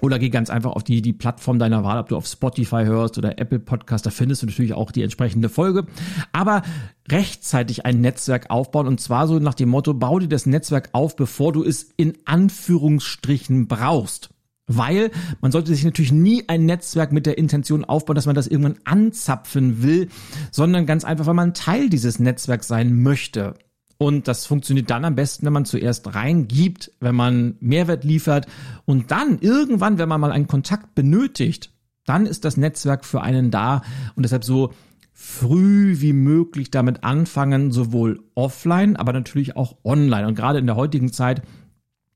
Oder 0.00 0.20
geh 0.20 0.28
ganz 0.28 0.48
einfach 0.48 0.72
auf 0.72 0.84
die, 0.84 1.02
die 1.02 1.12
Plattform 1.12 1.58
deiner 1.58 1.82
Wahl, 1.82 1.98
ob 1.98 2.08
du 2.08 2.16
auf 2.16 2.26
Spotify 2.26 2.84
hörst 2.84 3.18
oder 3.18 3.38
Apple 3.38 3.58
Podcast, 3.58 4.06
da 4.06 4.10
findest 4.10 4.42
du 4.42 4.46
natürlich 4.46 4.72
auch 4.72 4.92
die 4.92 5.02
entsprechende 5.02 5.48
Folge. 5.48 5.86
Aber 6.32 6.62
rechtzeitig 7.10 7.84
ein 7.84 8.00
Netzwerk 8.00 8.50
aufbauen 8.50 8.86
und 8.86 9.00
zwar 9.00 9.26
so 9.26 9.40
nach 9.40 9.54
dem 9.54 9.70
Motto, 9.70 9.94
bau 9.94 10.20
dir 10.20 10.28
das 10.28 10.46
Netzwerk 10.46 10.90
auf, 10.92 11.16
bevor 11.16 11.52
du 11.52 11.64
es 11.64 11.90
in 11.96 12.16
Anführungsstrichen 12.26 13.66
brauchst. 13.66 14.30
Weil 14.68 15.10
man 15.40 15.50
sollte 15.50 15.74
sich 15.74 15.84
natürlich 15.84 16.12
nie 16.12 16.44
ein 16.46 16.66
Netzwerk 16.66 17.10
mit 17.10 17.26
der 17.26 17.38
Intention 17.38 17.84
aufbauen, 17.84 18.14
dass 18.14 18.26
man 18.26 18.34
das 18.34 18.46
irgendwann 18.46 18.78
anzapfen 18.84 19.82
will, 19.82 20.08
sondern 20.50 20.86
ganz 20.86 21.04
einfach, 21.04 21.26
weil 21.26 21.34
man 21.34 21.54
Teil 21.54 21.88
dieses 21.88 22.18
Netzwerks 22.18 22.68
sein 22.68 23.02
möchte. 23.02 23.54
Und 23.96 24.28
das 24.28 24.46
funktioniert 24.46 24.90
dann 24.90 25.04
am 25.04 25.16
besten, 25.16 25.44
wenn 25.44 25.52
man 25.52 25.64
zuerst 25.64 26.14
reingibt, 26.14 26.92
wenn 27.00 27.16
man 27.16 27.56
Mehrwert 27.58 28.04
liefert 28.04 28.46
und 28.84 29.10
dann 29.10 29.38
irgendwann, 29.40 29.98
wenn 29.98 30.08
man 30.08 30.20
mal 30.20 30.30
einen 30.30 30.46
Kontakt 30.46 30.94
benötigt, 30.94 31.72
dann 32.04 32.24
ist 32.24 32.44
das 32.44 32.56
Netzwerk 32.56 33.04
für 33.04 33.22
einen 33.22 33.50
da 33.50 33.82
und 34.14 34.22
deshalb 34.22 34.44
so 34.44 34.72
früh 35.12 36.00
wie 36.00 36.12
möglich 36.12 36.70
damit 36.70 37.02
anfangen, 37.02 37.72
sowohl 37.72 38.20
offline, 38.36 38.94
aber 38.94 39.12
natürlich 39.12 39.56
auch 39.56 39.76
online. 39.82 40.28
Und 40.28 40.36
gerade 40.36 40.60
in 40.60 40.66
der 40.66 40.76
heutigen 40.76 41.12
Zeit 41.12 41.42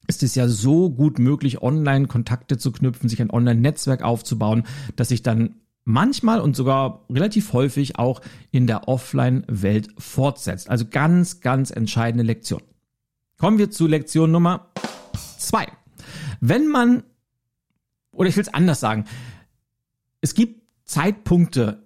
ist 0.06 0.22
es 0.22 0.34
ja 0.34 0.48
so 0.48 0.90
gut 0.90 1.18
möglich, 1.18 1.62
online 1.62 2.06
Kontakte 2.06 2.58
zu 2.58 2.72
knüpfen, 2.72 3.08
sich 3.08 3.20
ein 3.20 3.30
Online-Netzwerk 3.30 4.02
aufzubauen, 4.02 4.64
dass 4.96 5.08
sich 5.08 5.22
dann 5.22 5.56
manchmal 5.84 6.40
und 6.40 6.56
sogar 6.56 7.04
relativ 7.10 7.52
häufig 7.52 7.98
auch 7.98 8.20
in 8.50 8.66
der 8.66 8.88
Offline-Welt 8.88 9.88
fortsetzt. 9.98 10.70
Also 10.70 10.86
ganz, 10.88 11.40
ganz 11.40 11.70
entscheidende 11.70 12.24
Lektion. 12.24 12.62
Kommen 13.38 13.58
wir 13.58 13.70
zu 13.70 13.86
Lektion 13.86 14.30
Nummer 14.30 14.68
zwei. 15.38 15.66
Wenn 16.40 16.68
man, 16.68 17.02
oder 18.12 18.28
ich 18.28 18.36
will 18.36 18.42
es 18.42 18.54
anders 18.54 18.80
sagen, 18.80 19.04
es 20.20 20.34
gibt 20.34 20.62
Zeitpunkte 20.84 21.82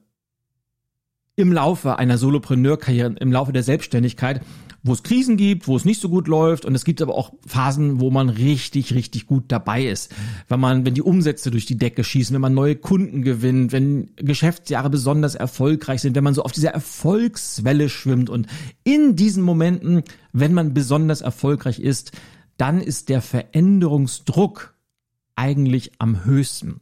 im 1.36 1.52
Laufe 1.52 1.98
einer 1.98 2.16
Solopreneur-Karriere, 2.16 3.16
im 3.20 3.30
Laufe 3.30 3.52
der 3.52 3.62
Selbstständigkeit, 3.62 4.40
wo 4.82 4.92
es 4.92 5.02
Krisen 5.02 5.36
gibt, 5.36 5.68
wo 5.68 5.76
es 5.76 5.84
nicht 5.84 6.00
so 6.00 6.08
gut 6.08 6.28
läuft 6.28 6.64
und 6.64 6.74
es 6.74 6.84
gibt 6.84 7.02
aber 7.02 7.14
auch 7.14 7.32
Phasen, 7.46 8.00
wo 8.00 8.10
man 8.10 8.28
richtig, 8.30 8.94
richtig 8.94 9.26
gut 9.26 9.44
dabei 9.48 9.84
ist. 9.84 10.14
Wenn 10.48 10.60
man, 10.60 10.86
wenn 10.86 10.94
die 10.94 11.02
Umsätze 11.02 11.50
durch 11.50 11.66
die 11.66 11.76
Decke 11.76 12.04
schießen, 12.04 12.32
wenn 12.32 12.40
man 12.40 12.54
neue 12.54 12.76
Kunden 12.76 13.22
gewinnt, 13.22 13.72
wenn 13.72 14.12
Geschäftsjahre 14.16 14.88
besonders 14.88 15.34
erfolgreich 15.34 16.00
sind, 16.00 16.14
wenn 16.14 16.24
man 16.24 16.34
so 16.34 16.42
auf 16.42 16.52
dieser 16.52 16.70
Erfolgswelle 16.70 17.88
schwimmt 17.88 18.30
und 18.30 18.46
in 18.84 19.16
diesen 19.16 19.42
Momenten, 19.42 20.04
wenn 20.32 20.54
man 20.54 20.72
besonders 20.72 21.20
erfolgreich 21.20 21.80
ist, 21.80 22.12
dann 22.56 22.80
ist 22.80 23.08
der 23.08 23.20
Veränderungsdruck 23.20 24.74
eigentlich 25.34 25.92
am 25.98 26.24
höchsten. 26.24 26.80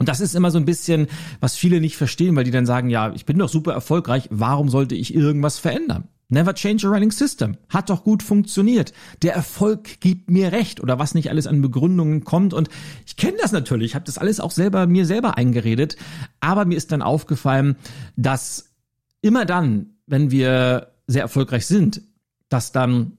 Und 0.00 0.08
das 0.08 0.20
ist 0.20 0.34
immer 0.34 0.50
so 0.50 0.56
ein 0.56 0.64
bisschen, 0.64 1.08
was 1.40 1.56
viele 1.56 1.78
nicht 1.78 1.98
verstehen, 1.98 2.34
weil 2.34 2.44
die 2.44 2.50
dann 2.50 2.64
sagen, 2.64 2.88
ja, 2.88 3.12
ich 3.12 3.26
bin 3.26 3.36
doch 3.36 3.50
super 3.50 3.74
erfolgreich, 3.74 4.28
warum 4.30 4.70
sollte 4.70 4.94
ich 4.94 5.14
irgendwas 5.14 5.58
verändern? 5.58 6.08
Never 6.30 6.54
change 6.54 6.86
a 6.86 6.90
running 6.90 7.10
system. 7.10 7.58
Hat 7.68 7.90
doch 7.90 8.02
gut 8.02 8.22
funktioniert. 8.22 8.94
Der 9.20 9.34
Erfolg 9.34 10.00
gibt 10.00 10.30
mir 10.30 10.52
recht 10.52 10.80
oder 10.80 10.98
was 10.98 11.12
nicht 11.12 11.28
alles 11.28 11.46
an 11.46 11.60
Begründungen 11.60 12.24
kommt. 12.24 12.54
Und 12.54 12.70
ich 13.04 13.16
kenne 13.16 13.36
das 13.42 13.52
natürlich, 13.52 13.90
ich 13.90 13.94
habe 13.94 14.06
das 14.06 14.16
alles 14.16 14.40
auch 14.40 14.52
selber 14.52 14.86
mir 14.86 15.04
selber 15.04 15.36
eingeredet. 15.36 15.96
Aber 16.40 16.64
mir 16.64 16.78
ist 16.78 16.92
dann 16.92 17.02
aufgefallen, 17.02 17.76
dass 18.16 18.72
immer 19.20 19.44
dann, 19.44 19.96
wenn 20.06 20.30
wir 20.30 20.92
sehr 21.08 21.22
erfolgreich 21.22 21.66
sind, 21.66 22.00
dass 22.48 22.72
dann 22.72 23.18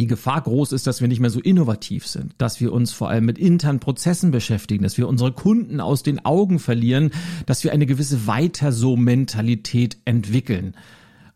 die 0.00 0.06
Gefahr 0.06 0.40
groß 0.42 0.72
ist, 0.72 0.86
dass 0.86 1.00
wir 1.00 1.08
nicht 1.08 1.20
mehr 1.20 1.30
so 1.30 1.40
innovativ 1.40 2.06
sind, 2.06 2.34
dass 2.38 2.60
wir 2.60 2.72
uns 2.72 2.92
vor 2.92 3.08
allem 3.08 3.24
mit 3.24 3.38
internen 3.38 3.80
Prozessen 3.80 4.30
beschäftigen, 4.30 4.82
dass 4.82 4.98
wir 4.98 5.08
unsere 5.08 5.32
Kunden 5.32 5.80
aus 5.80 6.02
den 6.02 6.24
Augen 6.24 6.58
verlieren, 6.58 7.10
dass 7.46 7.64
wir 7.64 7.72
eine 7.72 7.86
gewisse 7.86 8.26
Weiter-so-Mentalität 8.26 9.98
entwickeln. 10.04 10.74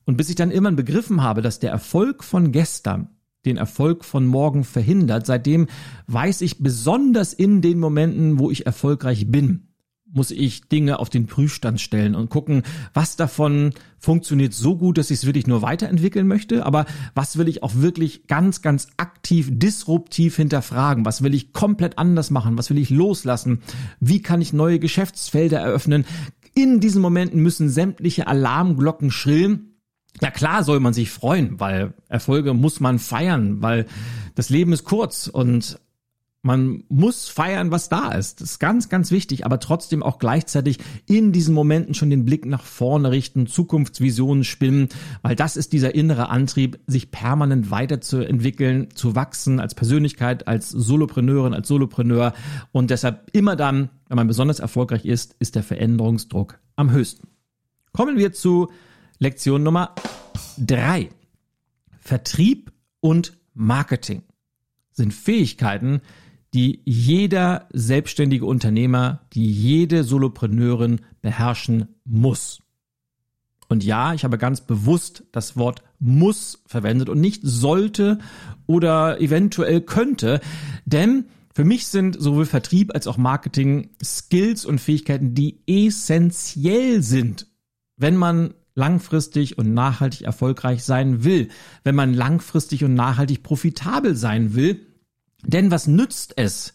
Und 0.04 0.16
bis 0.16 0.28
ich 0.28 0.36
dann 0.36 0.50
irgendwann 0.50 0.76
begriffen 0.76 1.22
habe, 1.22 1.42
dass 1.42 1.60
der 1.60 1.70
Erfolg 1.70 2.24
von 2.24 2.50
gestern 2.52 3.10
den 3.44 3.56
Erfolg 3.56 4.04
von 4.04 4.26
morgen 4.26 4.64
verhindert, 4.64 5.26
seitdem 5.26 5.68
weiß 6.06 6.40
ich 6.40 6.58
besonders 6.58 7.32
in 7.32 7.62
den 7.62 7.78
Momenten, 7.78 8.38
wo 8.38 8.50
ich 8.50 8.66
erfolgreich 8.66 9.30
bin, 9.30 9.67
muss 10.12 10.30
ich 10.30 10.68
Dinge 10.68 10.98
auf 10.98 11.10
den 11.10 11.26
Prüfstand 11.26 11.80
stellen 11.80 12.14
und 12.14 12.30
gucken, 12.30 12.62
was 12.94 13.16
davon 13.16 13.72
funktioniert 13.98 14.54
so 14.54 14.76
gut, 14.76 14.96
dass 14.96 15.10
ich 15.10 15.18
es 15.18 15.26
wirklich 15.26 15.46
nur 15.46 15.62
weiterentwickeln 15.62 16.26
möchte, 16.26 16.64
aber 16.64 16.86
was 17.14 17.36
will 17.36 17.48
ich 17.48 17.62
auch 17.62 17.74
wirklich 17.74 18.26
ganz, 18.26 18.62
ganz 18.62 18.88
aktiv, 18.96 19.48
disruptiv 19.50 20.36
hinterfragen, 20.36 21.04
was 21.04 21.22
will 21.22 21.34
ich 21.34 21.52
komplett 21.52 21.98
anders 21.98 22.30
machen, 22.30 22.56
was 22.56 22.70
will 22.70 22.78
ich 22.78 22.90
loslassen, 22.90 23.60
wie 24.00 24.22
kann 24.22 24.40
ich 24.40 24.52
neue 24.52 24.78
Geschäftsfelder 24.78 25.58
eröffnen. 25.58 26.04
In 26.54 26.80
diesen 26.80 27.02
Momenten 27.02 27.42
müssen 27.42 27.68
sämtliche 27.68 28.26
Alarmglocken 28.26 29.10
schrillen, 29.10 29.74
na 30.20 30.30
klar 30.30 30.64
soll 30.64 30.80
man 30.80 30.94
sich 30.94 31.10
freuen, 31.10 31.60
weil 31.60 31.94
Erfolge 32.08 32.54
muss 32.54 32.80
man 32.80 32.98
feiern, 32.98 33.62
weil 33.62 33.86
das 34.34 34.48
Leben 34.48 34.72
ist 34.72 34.84
kurz 34.84 35.28
und 35.28 35.78
man 36.42 36.84
muss 36.88 37.28
feiern, 37.28 37.72
was 37.72 37.88
da 37.88 38.12
ist. 38.12 38.40
Das 38.40 38.52
ist 38.52 38.58
ganz, 38.58 38.88
ganz 38.88 39.10
wichtig, 39.10 39.44
aber 39.44 39.58
trotzdem 39.58 40.02
auch 40.02 40.18
gleichzeitig 40.18 40.78
in 41.06 41.32
diesen 41.32 41.52
Momenten 41.52 41.94
schon 41.94 42.10
den 42.10 42.24
Blick 42.24 42.46
nach 42.46 42.62
vorne 42.62 43.10
richten, 43.10 43.46
Zukunftsvisionen 43.46 44.44
spinnen, 44.44 44.88
weil 45.22 45.34
das 45.34 45.56
ist 45.56 45.72
dieser 45.72 45.94
innere 45.94 46.28
Antrieb, 46.28 46.78
sich 46.86 47.10
permanent 47.10 47.70
weiterzuentwickeln, 47.70 48.88
zu 48.94 49.16
wachsen 49.16 49.58
als 49.58 49.74
Persönlichkeit, 49.74 50.46
als 50.46 50.70
Solopreneurin, 50.70 51.54
als 51.54 51.66
Solopreneur 51.66 52.32
und 52.70 52.90
deshalb 52.90 53.30
immer 53.32 53.56
dann, 53.56 53.90
wenn 54.08 54.16
man 54.16 54.28
besonders 54.28 54.60
erfolgreich 54.60 55.04
ist, 55.04 55.34
ist 55.40 55.56
der 55.56 55.64
Veränderungsdruck 55.64 56.60
am 56.76 56.92
höchsten. 56.92 57.28
Kommen 57.92 58.16
wir 58.16 58.32
zu 58.32 58.70
Lektion 59.18 59.64
Nummer 59.64 59.94
drei. 60.56 61.08
Vertrieb 62.00 62.72
und 63.00 63.36
Marketing 63.54 64.22
sind 64.92 65.12
Fähigkeiten, 65.12 66.00
die 66.54 66.80
jeder 66.84 67.68
selbstständige 67.72 68.46
Unternehmer, 68.46 69.20
die 69.32 69.50
jede 69.50 70.04
Solopreneurin 70.04 71.00
beherrschen 71.20 71.88
muss. 72.04 72.62
Und 73.68 73.84
ja, 73.84 74.14
ich 74.14 74.24
habe 74.24 74.38
ganz 74.38 74.62
bewusst 74.62 75.24
das 75.32 75.56
Wort 75.56 75.82
muss 75.98 76.62
verwendet 76.66 77.08
und 77.08 77.20
nicht 77.20 77.42
sollte 77.44 78.18
oder 78.66 79.20
eventuell 79.20 79.82
könnte, 79.82 80.40
denn 80.86 81.26
für 81.52 81.64
mich 81.64 81.88
sind 81.88 82.20
sowohl 82.20 82.46
Vertrieb 82.46 82.94
als 82.94 83.06
auch 83.06 83.16
Marketing 83.16 83.90
Skills 84.02 84.64
und 84.64 84.80
Fähigkeiten, 84.80 85.34
die 85.34 85.60
essentiell 85.66 87.02
sind, 87.02 87.48
wenn 87.96 88.16
man 88.16 88.54
langfristig 88.74 89.58
und 89.58 89.74
nachhaltig 89.74 90.22
erfolgreich 90.22 90.84
sein 90.84 91.24
will, 91.24 91.48
wenn 91.82 91.96
man 91.96 92.14
langfristig 92.14 92.84
und 92.84 92.94
nachhaltig 92.94 93.42
profitabel 93.42 94.14
sein 94.14 94.54
will. 94.54 94.86
Denn 95.44 95.70
was 95.70 95.86
nützt 95.86 96.34
es, 96.36 96.74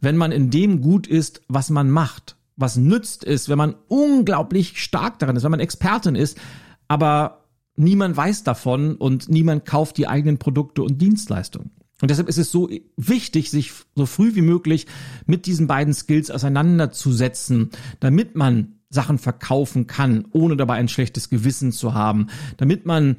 wenn 0.00 0.16
man 0.16 0.32
in 0.32 0.50
dem 0.50 0.80
gut 0.80 1.06
ist, 1.06 1.42
was 1.48 1.70
man 1.70 1.90
macht? 1.90 2.36
Was 2.56 2.76
nützt 2.76 3.24
es, 3.24 3.48
wenn 3.48 3.58
man 3.58 3.74
unglaublich 3.88 4.80
stark 4.80 5.18
daran 5.18 5.36
ist, 5.36 5.42
wenn 5.42 5.50
man 5.50 5.60
Expertin 5.60 6.14
ist, 6.14 6.38
aber 6.86 7.44
niemand 7.76 8.16
weiß 8.16 8.44
davon 8.44 8.94
und 8.94 9.28
niemand 9.28 9.64
kauft 9.64 9.96
die 9.96 10.06
eigenen 10.06 10.38
Produkte 10.38 10.82
und 10.82 11.00
Dienstleistungen? 11.02 11.70
Und 12.00 12.10
deshalb 12.10 12.28
ist 12.28 12.38
es 12.38 12.50
so 12.50 12.68
wichtig, 12.96 13.50
sich 13.50 13.72
so 13.94 14.06
früh 14.06 14.34
wie 14.34 14.42
möglich 14.42 14.86
mit 15.26 15.46
diesen 15.46 15.66
beiden 15.66 15.94
Skills 15.94 16.30
auseinanderzusetzen, 16.30 17.70
damit 18.00 18.34
man 18.36 18.74
Sachen 18.90 19.18
verkaufen 19.18 19.86
kann, 19.86 20.26
ohne 20.30 20.56
dabei 20.56 20.74
ein 20.74 20.88
schlechtes 20.88 21.30
Gewissen 21.30 21.72
zu 21.72 21.94
haben, 21.94 22.28
damit 22.56 22.86
man 22.86 23.16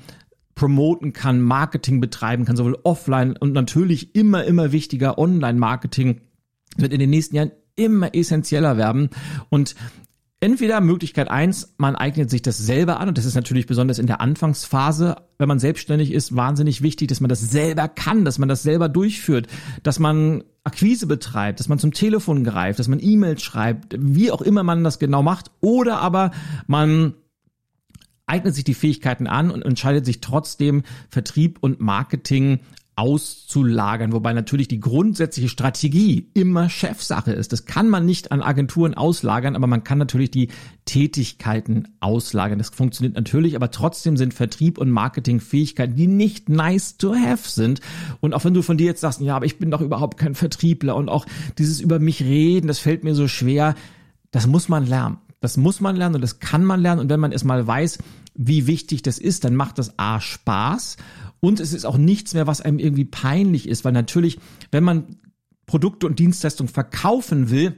promoten 0.56 1.14
kann, 1.14 1.42
Marketing 1.42 2.00
betreiben 2.00 2.46
kann, 2.46 2.56
sowohl 2.56 2.80
offline 2.84 3.36
und 3.38 3.54
natürlich 3.54 4.16
immer, 4.16 4.46
immer 4.46 4.72
wichtiger 4.72 5.18
Online-Marketing 5.18 6.22
wird 6.78 6.94
in 6.94 7.00
den 7.00 7.10
nächsten 7.10 7.36
Jahren 7.36 7.52
immer 7.76 8.16
essentieller 8.16 8.78
werden. 8.78 9.10
Und 9.50 9.76
Entweder 10.42 10.82
Möglichkeit 10.82 11.32
eins, 11.32 11.74
man 11.78 11.96
eignet 11.96 12.30
sich 12.30 12.42
das 12.44 12.58
selber 12.58 13.00
an 13.00 13.08
und 13.08 13.18
das 13.18 13.26
ist 13.26 13.34
natürlich 13.36 13.66
besonders 13.68 13.98
in 13.98 14.06
der 14.06 14.22
Anfangsphase, 14.22 15.16
wenn 15.40 15.48
man 15.48 15.58
selbstständig 15.60 16.12
ist, 16.12 16.36
wahnsinnig 16.36 16.84
wichtig, 16.84 17.08
dass 17.08 17.22
man 17.22 17.30
das 17.30 17.40
selber 17.40 17.88
kann, 17.88 18.26
dass 18.26 18.38
man 18.38 18.48
das 18.48 18.62
selber 18.62 18.90
durchführt, 18.90 19.48
dass 19.82 19.98
man 19.98 20.44
Akquise 20.64 21.08
betreibt, 21.08 21.60
dass 21.60 21.70
man 21.70 21.80
zum 21.80 21.94
Telefon 21.94 22.44
greift, 22.44 22.78
dass 22.78 22.90
man 22.90 23.00
E-Mails 23.02 23.42
schreibt, 23.42 23.96
wie 23.98 24.30
auch 24.30 24.42
immer 24.42 24.62
man 24.62 24.84
das 24.84 25.00
genau 25.00 25.24
macht 25.24 25.52
oder 25.62 26.00
aber 26.00 26.30
man 26.68 27.16
eignet 28.28 28.56
sich 28.56 28.64
die 28.64 28.74
Fähigkeiten 28.74 29.28
an 29.28 29.52
und 29.52 29.64
entscheidet 29.64 30.06
sich 30.06 30.22
trotzdem 30.22 30.84
Vertrieb 31.10 31.60
und 31.62 31.80
Marketing 31.80 32.60
auszulagern, 32.98 34.14
wobei 34.14 34.32
natürlich 34.32 34.70
die 34.70 34.80
grundsätzliche 34.80 35.50
Strategie 35.50 36.30
immer 36.34 36.70
Chefsache 36.70 37.34
ist. 37.34 37.52
Das 37.52 37.66
kann 37.66 37.90
man 37.90 38.06
nicht 38.06 38.32
an 38.32 38.42
Agenturen 38.42 38.94
auslagern, 38.94 39.58
aber 39.58 39.68
man 39.68 39.84
kann 39.84 39.98
natürlich 39.98 40.32
die 40.32 40.48
Tätigkeiten 40.86 41.90
auslagern. 42.00 42.58
Das 42.58 42.70
funktioniert 42.70 43.16
natürlich, 43.16 43.58
aber 43.58 43.70
trotzdem 43.70 44.16
sind 44.16 44.34
Vertrieb 44.34 44.78
und 44.78 44.92
Marketing 44.92 45.42
Fähigkeiten, 45.42 45.98
die 45.98 46.08
nicht 46.08 46.48
nice 46.48 46.96
to 46.98 47.14
have 47.16 47.50
sind. 47.50 47.82
Und 48.22 48.34
auch 48.34 48.46
wenn 48.46 48.54
du 48.54 48.62
von 48.62 48.78
dir 48.78 48.86
jetzt 48.86 49.02
sagst, 49.02 49.20
ja, 49.20 49.36
aber 49.36 49.46
ich 49.46 49.60
bin 49.60 49.72
doch 49.72 49.82
überhaupt 49.82 50.18
kein 50.18 50.34
Vertriebler 50.36 50.96
und 50.96 51.10
auch 51.10 51.26
dieses 51.58 51.82
über 51.82 52.00
mich 52.00 52.22
reden, 52.22 52.68
das 52.68 52.80
fällt 52.80 53.04
mir 53.04 53.14
so 53.14 53.28
schwer, 53.28 53.76
das 54.32 54.48
muss 54.48 54.70
man 54.70 54.88
lernen. 54.88 55.18
Das 55.46 55.58
muss 55.58 55.80
man 55.80 55.96
lernen 55.96 56.16
und 56.16 56.22
das 56.22 56.40
kann 56.40 56.66
man 56.66 56.82
lernen. 56.82 57.02
Und 57.02 57.10
wenn 57.12 57.20
man 57.20 57.32
erstmal 57.32 57.68
weiß, 57.68 58.00
wie 58.34 58.66
wichtig 58.66 59.04
das 59.04 59.20
ist, 59.20 59.44
dann 59.44 59.56
macht 59.56 59.78
das 59.78 60.00
A 60.00 60.20
Spaß 60.20 60.98
und 61.40 61.60
es 61.60 61.72
ist 61.72 61.86
auch 61.86 61.98
nichts 61.98 62.34
mehr, 62.34 62.48
was 62.48 62.62
einem 62.62 62.80
irgendwie 62.80 63.06
peinlich 63.06 63.70
ist, 63.70 63.86
weil 63.86 63.92
natürlich, 63.92 64.40
wenn 64.72 64.84
man 64.84 65.18
Produkte 65.68 66.08
und 66.08 66.18
Dienstleistungen 66.18 66.68
verkaufen 66.68 67.52
will, 67.52 67.78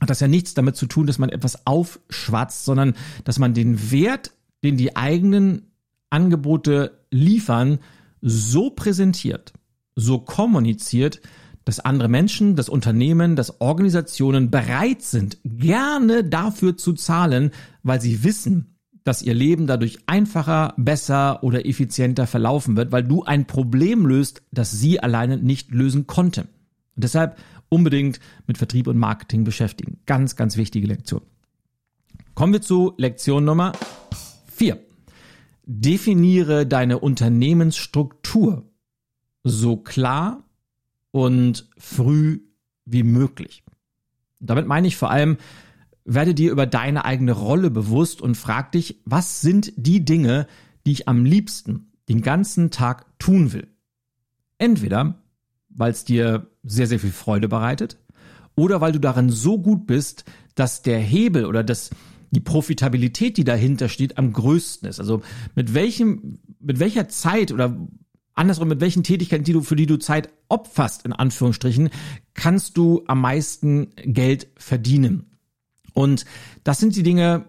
hat 0.00 0.08
das 0.08 0.20
ja 0.20 0.28
nichts 0.28 0.54
damit 0.54 0.76
zu 0.76 0.86
tun, 0.86 1.06
dass 1.06 1.18
man 1.18 1.28
etwas 1.28 1.66
aufschwatzt, 1.66 2.64
sondern 2.64 2.94
dass 3.24 3.38
man 3.38 3.52
den 3.52 3.90
Wert, 3.90 4.32
den 4.64 4.78
die 4.78 4.96
eigenen 4.96 5.72
Angebote 6.08 7.04
liefern, 7.10 7.80
so 8.22 8.70
präsentiert, 8.70 9.52
so 9.94 10.20
kommuniziert, 10.20 11.20
dass 11.64 11.80
andere 11.80 12.08
Menschen, 12.08 12.56
das 12.56 12.68
Unternehmen, 12.68 13.36
dass 13.36 13.60
Organisationen 13.60 14.50
bereit 14.50 15.02
sind, 15.02 15.38
gerne 15.44 16.24
dafür 16.24 16.76
zu 16.76 16.92
zahlen, 16.92 17.52
weil 17.82 18.00
sie 18.00 18.22
wissen, 18.22 18.76
dass 19.02 19.22
ihr 19.22 19.34
Leben 19.34 19.66
dadurch 19.66 19.98
einfacher, 20.06 20.74
besser 20.76 21.42
oder 21.42 21.66
effizienter 21.66 22.26
verlaufen 22.26 22.76
wird, 22.76 22.90
weil 22.90 23.04
du 23.04 23.22
ein 23.22 23.46
Problem 23.46 24.06
löst, 24.06 24.42
das 24.50 24.72
sie 24.72 25.00
alleine 25.00 25.36
nicht 25.36 25.70
lösen 25.70 26.06
konnte. 26.06 26.42
Und 26.96 27.04
deshalb 27.04 27.38
unbedingt 27.68 28.20
mit 28.46 28.56
Vertrieb 28.56 28.86
und 28.86 28.98
Marketing 28.98 29.44
beschäftigen. 29.44 29.98
Ganz, 30.06 30.36
ganz 30.36 30.56
wichtige 30.56 30.86
Lektion. 30.86 31.22
Kommen 32.34 32.52
wir 32.52 32.62
zu 32.62 32.94
Lektion 32.96 33.44
Nummer 33.44 33.72
vier. 34.46 34.78
Definiere 35.66 36.66
deine 36.66 36.98
Unternehmensstruktur 36.98 38.70
so 39.42 39.76
klar 39.76 40.43
und 41.14 41.68
früh 41.78 42.40
wie 42.86 43.04
möglich. 43.04 43.62
Damit 44.40 44.66
meine 44.66 44.88
ich 44.88 44.96
vor 44.96 45.12
allem, 45.12 45.36
werde 46.04 46.34
dir 46.34 46.50
über 46.50 46.66
deine 46.66 47.04
eigene 47.04 47.30
Rolle 47.30 47.70
bewusst 47.70 48.20
und 48.20 48.34
frag 48.34 48.72
dich, 48.72 49.00
was 49.04 49.40
sind 49.40 49.72
die 49.76 50.04
Dinge, 50.04 50.48
die 50.84 50.90
ich 50.90 51.06
am 51.06 51.24
liebsten 51.24 51.92
den 52.08 52.20
ganzen 52.20 52.72
Tag 52.72 53.16
tun 53.20 53.52
will. 53.52 53.68
Entweder, 54.58 55.22
weil 55.68 55.92
es 55.92 56.04
dir 56.04 56.50
sehr, 56.64 56.88
sehr 56.88 56.98
viel 56.98 57.12
Freude 57.12 57.46
bereitet 57.46 57.96
oder 58.56 58.80
weil 58.80 58.90
du 58.90 58.98
darin 58.98 59.30
so 59.30 59.60
gut 59.60 59.86
bist, 59.86 60.24
dass 60.56 60.82
der 60.82 60.98
Hebel 60.98 61.46
oder 61.46 61.62
das, 61.62 61.90
die 62.32 62.40
Profitabilität, 62.40 63.36
die 63.36 63.44
dahinter 63.44 63.88
steht, 63.88 64.18
am 64.18 64.32
größten 64.32 64.88
ist. 64.88 64.98
Also 64.98 65.22
mit 65.54 65.74
welchem, 65.74 66.40
mit 66.58 66.80
welcher 66.80 67.08
Zeit 67.08 67.52
oder 67.52 67.76
andersrum, 68.34 68.68
mit 68.68 68.80
welchen 68.80 69.02
Tätigkeiten, 69.02 69.44
die 69.44 69.52
du, 69.52 69.62
für 69.62 69.76
die 69.76 69.86
du 69.86 69.96
Zeit 69.98 70.28
opferst, 70.48 71.04
in 71.04 71.12
Anführungsstrichen, 71.12 71.90
kannst 72.34 72.76
du 72.76 73.04
am 73.06 73.20
meisten 73.20 73.90
Geld 73.96 74.48
verdienen. 74.56 75.38
Und 75.92 76.24
das 76.64 76.78
sind 76.78 76.96
die 76.96 77.02
Dinge, 77.02 77.46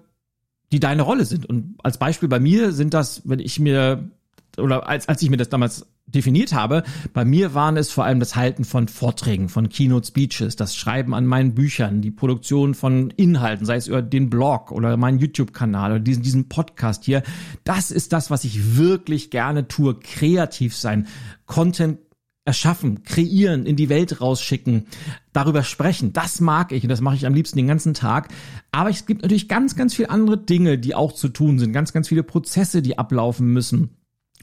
die 0.72 0.80
deine 0.80 1.02
Rolle 1.02 1.26
sind. 1.26 1.46
Und 1.46 1.76
als 1.84 1.98
Beispiel 1.98 2.30
bei 2.30 2.40
mir 2.40 2.72
sind 2.72 2.94
das, 2.94 3.22
wenn 3.26 3.40
ich 3.40 3.60
mir, 3.60 4.12
oder 4.58 4.88
als, 4.88 5.08
als 5.08 5.22
ich 5.22 5.30
mir 5.30 5.38
das 5.38 5.50
damals 5.50 5.88
definiert 6.08 6.54
habe, 6.54 6.84
bei 7.14 7.26
mir 7.26 7.54
waren 7.54 7.78
es 7.78 7.92
vor 7.92 8.06
allem 8.06 8.20
das 8.20 8.36
Halten 8.36 8.64
von 8.64 8.88
Vorträgen, 8.88 9.50
von 9.50 9.70
Keynote 9.70 10.08
Speeches, 10.08 10.56
das 10.56 10.76
Schreiben 10.76 11.14
an 11.14 11.26
meinen 11.26 11.56
Büchern, 11.56 12.02
die 12.02 12.12
Produktion 12.12 12.74
von 12.76 13.10
Inhalten, 13.12 13.66
sei 13.66 13.76
es 13.76 13.88
über 13.88 14.02
den 14.02 14.30
Blog 14.30 14.72
oder 14.72 14.96
meinen 14.98 15.20
YouTube-Kanal 15.20 15.92
oder 15.92 16.00
diesen, 16.00 16.24
diesen 16.24 16.48
Podcast 16.48 17.06
hier. 17.06 17.24
Das 17.64 17.92
ist 17.92 18.14
das, 18.14 18.30
was 18.30 18.44
ich 18.44 18.78
wirklich 18.78 19.32
gerne 19.32 19.68
tue, 19.68 19.96
kreativ 19.96 20.76
sein, 20.76 21.08
Content 21.46 22.00
erschaffen, 22.46 23.04
kreieren, 23.04 23.66
in 23.66 23.76
die 23.76 23.90
Welt 23.90 24.22
rausschicken, 24.22 24.86
darüber 25.34 25.64
sprechen. 25.64 26.14
Das 26.14 26.40
mag 26.40 26.72
ich 26.72 26.84
und 26.84 26.90
das 26.90 27.02
mache 27.02 27.16
ich 27.16 27.26
am 27.26 27.34
liebsten 27.34 27.58
den 27.58 27.68
ganzen 27.68 27.96
Tag. 27.96 28.30
Aber 28.72 28.92
es 28.92 29.08
gibt 29.08 29.24
natürlich 29.24 29.48
ganz, 29.48 29.76
ganz 29.76 29.96
viele 29.96 30.12
andere 30.12 30.38
Dinge, 30.38 30.78
die 30.78 30.94
auch 30.94 31.12
zu 31.14 31.30
tun 31.30 31.58
sind, 31.58 31.74
ganz, 31.74 31.92
ganz 31.92 32.08
viele 32.08 32.22
Prozesse, 32.22 32.84
die 32.84 33.00
ablaufen 33.00 33.48
müssen. 33.48 33.90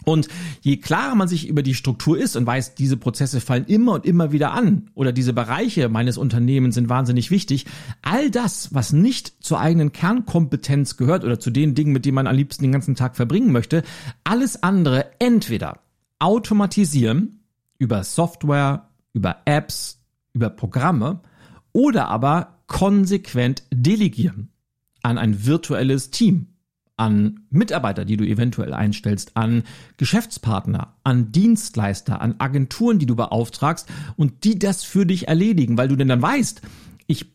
Und 0.04 0.28
je 0.60 0.76
klarer 0.76 1.14
man 1.14 1.28
sich 1.28 1.48
über 1.48 1.62
die 1.62 1.74
Struktur 1.74 2.18
ist 2.18 2.36
und 2.36 2.46
weiß, 2.46 2.74
diese 2.74 2.96
Prozesse 2.96 3.40
fallen 3.40 3.64
immer 3.66 3.92
und 3.92 4.06
immer 4.06 4.32
wieder 4.32 4.52
an 4.52 4.90
oder 4.94 5.12
diese 5.12 5.32
Bereiche 5.32 5.88
meines 5.88 6.18
Unternehmens 6.18 6.74
sind 6.74 6.88
wahnsinnig 6.88 7.30
wichtig, 7.30 7.66
all 8.02 8.30
das, 8.30 8.74
was 8.74 8.92
nicht 8.92 9.44
zur 9.44 9.60
eigenen 9.60 9.92
Kernkompetenz 9.92 10.96
gehört 10.96 11.24
oder 11.24 11.38
zu 11.38 11.50
den 11.50 11.74
Dingen, 11.74 11.92
mit 11.92 12.04
denen 12.04 12.16
man 12.16 12.26
am 12.26 12.36
liebsten 12.36 12.62
den 12.64 12.72
ganzen 12.72 12.94
Tag 12.94 13.16
verbringen 13.16 13.52
möchte, 13.52 13.82
alles 14.24 14.62
andere 14.62 15.06
entweder 15.18 15.80
automatisieren 16.18 17.40
über 17.78 18.04
Software, 18.04 18.88
über 19.12 19.38
Apps, 19.44 20.00
über 20.32 20.50
Programme 20.50 21.20
oder 21.72 22.08
aber 22.08 22.58
konsequent 22.66 23.64
delegieren 23.72 24.48
an 25.02 25.18
ein 25.18 25.44
virtuelles 25.44 26.10
Team, 26.10 26.46
an 26.96 27.46
Mitarbeiter, 27.50 28.04
die 28.04 28.16
du 28.16 28.24
eventuell 28.24 28.74
einstellst, 28.74 29.36
an 29.36 29.64
Geschäftspartner, 29.96 30.96
an 31.04 31.32
Dienstleister, 31.32 32.20
an 32.20 32.36
Agenturen, 32.38 32.98
die 32.98 33.06
du 33.06 33.16
beauftragst 33.16 33.88
und 34.16 34.44
die 34.44 34.58
das 34.58 34.84
für 34.84 35.06
dich 35.06 35.28
erledigen, 35.28 35.78
weil 35.78 35.88
du 35.88 35.96
denn 35.96 36.08
dann 36.08 36.22
weißt, 36.22 36.62
ich 37.06 37.32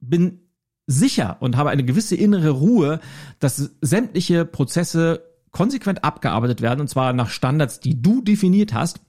bin 0.00 0.40
sicher 0.86 1.36
und 1.40 1.56
habe 1.56 1.70
eine 1.70 1.84
gewisse 1.84 2.16
innere 2.16 2.50
Ruhe, 2.50 3.00
dass 3.38 3.70
sämtliche 3.80 4.44
Prozesse 4.44 5.24
konsequent 5.50 6.04
abgearbeitet 6.04 6.60
werden 6.62 6.80
und 6.80 6.88
zwar 6.88 7.12
nach 7.12 7.28
Standards, 7.28 7.80
die 7.80 8.00
du 8.00 8.22
definiert 8.22 8.72
hast 8.72 9.00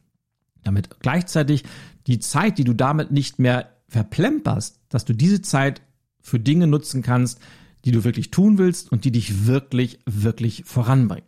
damit 0.64 1.00
gleichzeitig 1.00 1.64
die 2.08 2.20
Zeit, 2.20 2.58
die 2.58 2.64
du 2.64 2.74
damit 2.74 3.12
nicht 3.12 3.40
mehr 3.40 3.70
verplemperst, 3.88 4.80
dass 4.90 5.06
du 5.06 5.14
diese 5.14 5.42
Zeit 5.42 5.82
für 6.22 6.40
Dinge 6.40 6.68
nutzen 6.68 7.02
kannst, 7.02 7.40
die 7.86 7.92
du 7.92 8.04
wirklich 8.04 8.32
tun 8.32 8.58
willst 8.58 8.92
und 8.92 9.06
die 9.06 9.12
dich 9.12 9.46
wirklich, 9.46 10.00
wirklich 10.06 10.64
voranbringen. 10.66 11.28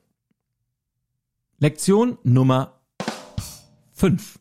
Lektion 1.59 2.17
Nummer 2.23 2.81
5. 3.93 4.39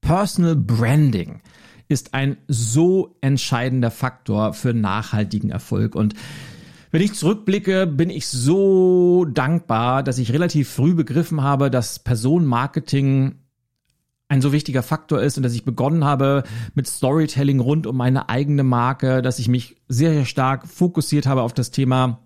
Personal 0.00 0.56
Branding 0.56 1.40
ist 1.88 2.14
ein 2.14 2.36
so 2.48 3.16
entscheidender 3.20 3.90
Faktor 3.90 4.52
für 4.52 4.74
nachhaltigen 4.74 5.50
Erfolg 5.50 5.94
und 5.94 6.14
wenn 6.92 7.02
ich 7.02 7.14
zurückblicke, 7.14 7.86
bin 7.86 8.10
ich 8.10 8.26
so 8.26 9.24
dankbar, 9.26 10.02
dass 10.02 10.18
ich 10.18 10.32
relativ 10.32 10.70
früh 10.70 10.94
begriffen 10.94 11.42
habe, 11.42 11.70
dass 11.70 11.98
Personenmarketing 11.98 13.34
ein 14.28 14.42
so 14.42 14.52
wichtiger 14.52 14.82
Faktor 14.82 15.22
ist 15.22 15.36
und 15.36 15.42
dass 15.42 15.54
ich 15.54 15.64
begonnen 15.64 16.04
habe 16.04 16.42
mit 16.74 16.86
Storytelling 16.86 17.60
rund 17.60 17.86
um 17.86 17.96
meine 17.96 18.28
eigene 18.28 18.64
Marke, 18.64 19.22
dass 19.22 19.38
ich 19.38 19.48
mich 19.48 19.76
sehr, 19.88 20.12
sehr 20.12 20.24
stark 20.24 20.66
fokussiert 20.66 21.26
habe 21.26 21.42
auf 21.42 21.52
das 21.52 21.70
Thema 21.70 22.20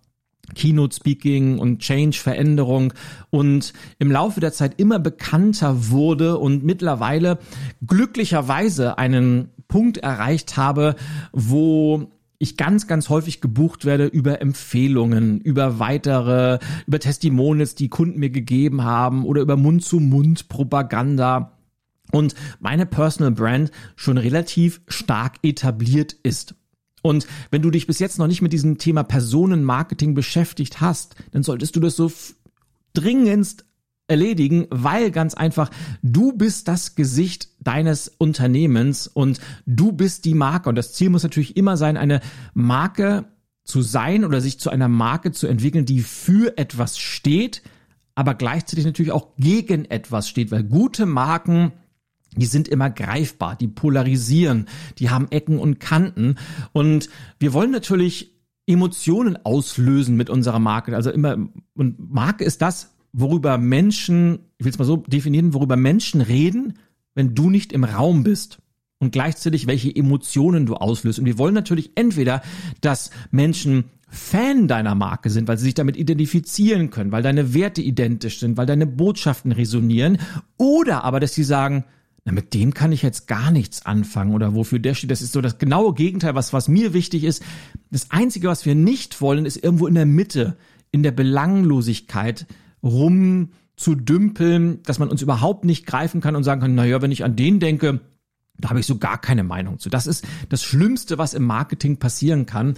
Keynote 0.54 0.96
Speaking 0.96 1.58
und 1.58 1.80
Change 1.80 2.18
Veränderung 2.18 2.92
und 3.30 3.72
im 3.98 4.10
Laufe 4.10 4.40
der 4.40 4.52
Zeit 4.52 4.80
immer 4.80 4.98
bekannter 4.98 5.90
wurde 5.90 6.38
und 6.38 6.64
mittlerweile 6.64 7.38
glücklicherweise 7.86 8.98
einen 8.98 9.50
Punkt 9.68 9.98
erreicht 9.98 10.56
habe, 10.56 10.96
wo 11.32 12.10
ich 12.38 12.56
ganz, 12.56 12.86
ganz 12.86 13.10
häufig 13.10 13.42
gebucht 13.42 13.84
werde 13.84 14.06
über 14.06 14.40
Empfehlungen, 14.40 15.42
über 15.42 15.78
weitere, 15.78 16.58
über 16.86 16.98
Testimonials, 16.98 17.74
die 17.74 17.90
Kunden 17.90 18.18
mir 18.18 18.30
gegeben 18.30 18.82
haben 18.82 19.26
oder 19.26 19.42
über 19.42 19.56
Mund-zu-Mund-Propaganda. 19.56 21.59
Und 22.12 22.34
meine 22.58 22.86
Personal 22.86 23.32
Brand 23.32 23.70
schon 23.96 24.18
relativ 24.18 24.80
stark 24.88 25.36
etabliert 25.42 26.12
ist. 26.22 26.54
Und 27.02 27.26
wenn 27.50 27.62
du 27.62 27.70
dich 27.70 27.86
bis 27.86 27.98
jetzt 27.98 28.18
noch 28.18 28.26
nicht 28.26 28.42
mit 28.42 28.52
diesem 28.52 28.78
Thema 28.78 29.02
Personenmarketing 29.02 30.14
beschäftigt 30.14 30.80
hast, 30.80 31.16
dann 31.32 31.42
solltest 31.42 31.74
du 31.76 31.80
das 31.80 31.96
so 31.96 32.12
dringendst 32.92 33.64
erledigen, 34.06 34.66
weil 34.70 35.10
ganz 35.10 35.34
einfach 35.34 35.70
du 36.02 36.32
bist 36.32 36.68
das 36.68 36.96
Gesicht 36.96 37.48
deines 37.60 38.08
Unternehmens 38.08 39.06
und 39.06 39.40
du 39.66 39.92
bist 39.92 40.24
die 40.24 40.34
Marke. 40.34 40.68
Und 40.68 40.74
das 40.74 40.92
Ziel 40.92 41.10
muss 41.10 41.22
natürlich 41.22 41.56
immer 41.56 41.76
sein, 41.76 41.96
eine 41.96 42.20
Marke 42.52 43.26
zu 43.64 43.82
sein 43.82 44.24
oder 44.24 44.40
sich 44.40 44.58
zu 44.58 44.68
einer 44.68 44.88
Marke 44.88 45.32
zu 45.32 45.46
entwickeln, 45.46 45.86
die 45.86 46.00
für 46.00 46.58
etwas 46.58 46.98
steht, 46.98 47.62
aber 48.16 48.34
gleichzeitig 48.34 48.84
natürlich 48.84 49.12
auch 49.12 49.36
gegen 49.36 49.84
etwas 49.84 50.28
steht, 50.28 50.50
weil 50.50 50.64
gute 50.64 51.06
Marken 51.06 51.72
die 52.36 52.46
sind 52.46 52.68
immer 52.68 52.90
greifbar, 52.90 53.56
die 53.56 53.68
polarisieren, 53.68 54.66
die 54.98 55.10
haben 55.10 55.28
Ecken 55.30 55.58
und 55.58 55.80
Kanten 55.80 56.36
und 56.72 57.08
wir 57.38 57.52
wollen 57.52 57.70
natürlich 57.70 58.36
Emotionen 58.66 59.36
auslösen 59.44 60.16
mit 60.16 60.30
unserer 60.30 60.60
Marke. 60.60 60.94
Also 60.94 61.10
immer 61.10 61.36
und 61.74 62.12
Marke 62.12 62.44
ist 62.44 62.62
das, 62.62 62.94
worüber 63.12 63.58
Menschen, 63.58 64.40
ich 64.58 64.64
will 64.64 64.72
es 64.72 64.78
mal 64.78 64.84
so 64.84 64.98
definieren, 64.98 65.54
worüber 65.54 65.76
Menschen 65.76 66.20
reden, 66.20 66.74
wenn 67.14 67.34
du 67.34 67.50
nicht 67.50 67.72
im 67.72 67.84
Raum 67.84 68.22
bist 68.22 68.58
und 68.98 69.12
gleichzeitig 69.12 69.66
welche 69.66 69.94
Emotionen 69.94 70.66
du 70.66 70.74
auslöst. 70.74 71.18
Und 71.18 71.24
wir 71.24 71.38
wollen 71.38 71.54
natürlich 71.54 71.92
entweder, 71.96 72.42
dass 72.80 73.10
Menschen 73.30 73.84
Fan 74.12 74.66
deiner 74.66 74.94
Marke 74.96 75.30
sind, 75.30 75.46
weil 75.46 75.56
sie 75.56 75.64
sich 75.64 75.74
damit 75.74 75.96
identifizieren 75.96 76.90
können, 76.90 77.12
weil 77.12 77.22
deine 77.22 77.54
Werte 77.54 77.80
identisch 77.80 78.40
sind, 78.40 78.56
weil 78.56 78.66
deine 78.66 78.86
Botschaften 78.86 79.52
resonieren, 79.52 80.18
oder 80.56 81.04
aber, 81.04 81.20
dass 81.20 81.32
sie 81.32 81.44
sagen, 81.44 81.84
na, 82.24 82.32
mit 82.32 82.54
dem 82.54 82.74
kann 82.74 82.92
ich 82.92 83.02
jetzt 83.02 83.26
gar 83.26 83.50
nichts 83.50 83.86
anfangen 83.86 84.34
oder 84.34 84.54
wofür 84.54 84.78
der 84.78 84.94
steht. 84.94 85.10
Das 85.10 85.22
ist 85.22 85.32
so 85.32 85.40
das 85.40 85.58
genaue 85.58 85.94
Gegenteil, 85.94 86.34
was, 86.34 86.52
was 86.52 86.68
mir 86.68 86.92
wichtig 86.92 87.24
ist. 87.24 87.42
Das 87.90 88.10
Einzige, 88.10 88.48
was 88.48 88.66
wir 88.66 88.74
nicht 88.74 89.20
wollen, 89.20 89.46
ist 89.46 89.62
irgendwo 89.62 89.86
in 89.86 89.94
der 89.94 90.06
Mitte, 90.06 90.56
in 90.90 91.02
der 91.02 91.12
Belanglosigkeit 91.12 92.46
rum 92.82 93.50
zu 93.76 93.94
dümpeln, 93.94 94.82
dass 94.82 94.98
man 94.98 95.08
uns 95.08 95.22
überhaupt 95.22 95.64
nicht 95.64 95.86
greifen 95.86 96.20
kann 96.20 96.36
und 96.36 96.44
sagen 96.44 96.60
kann, 96.60 96.74
naja, 96.74 97.00
wenn 97.00 97.12
ich 97.12 97.24
an 97.24 97.36
den 97.36 97.60
denke, 97.60 98.00
da 98.60 98.70
habe 98.70 98.80
ich 98.80 98.86
so 98.86 98.98
gar 98.98 99.20
keine 99.20 99.44
Meinung 99.44 99.78
zu. 99.78 99.90
Das 99.90 100.06
ist 100.06 100.26
das 100.48 100.62
Schlimmste, 100.62 101.18
was 101.18 101.34
im 101.34 101.44
Marketing 101.44 101.98
passieren 101.98 102.46
kann. 102.46 102.74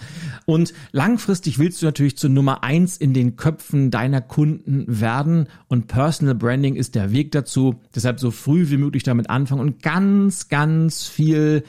Und 0.47 0.73
langfristig 0.93 1.59
willst 1.59 1.83
du 1.83 1.87
natürlich 1.87 2.17
zur 2.17 2.31
Nummer 2.31 2.63
eins 2.63 2.97
in 2.97 3.15
den 3.15 3.37
Köpfen 3.37 3.91
deiner 3.91 4.21
Kunden 4.21 4.85
werden. 4.89 5.49
Und 5.69 5.87
Personal 5.87 6.35
Branding 6.35 6.75
ist 6.75 6.95
der 6.95 7.13
Weg 7.13 7.33
dazu. 7.33 7.81
Deshalb 7.95 8.21
so 8.21 8.31
früh 8.31 8.71
wie 8.71 8.77
möglich 8.77 9.03
damit 9.03 9.31
anfangen 9.31 9.61
und 9.61 9.83
ganz, 9.83 10.49
ganz 10.49 11.07
viel 11.07 11.65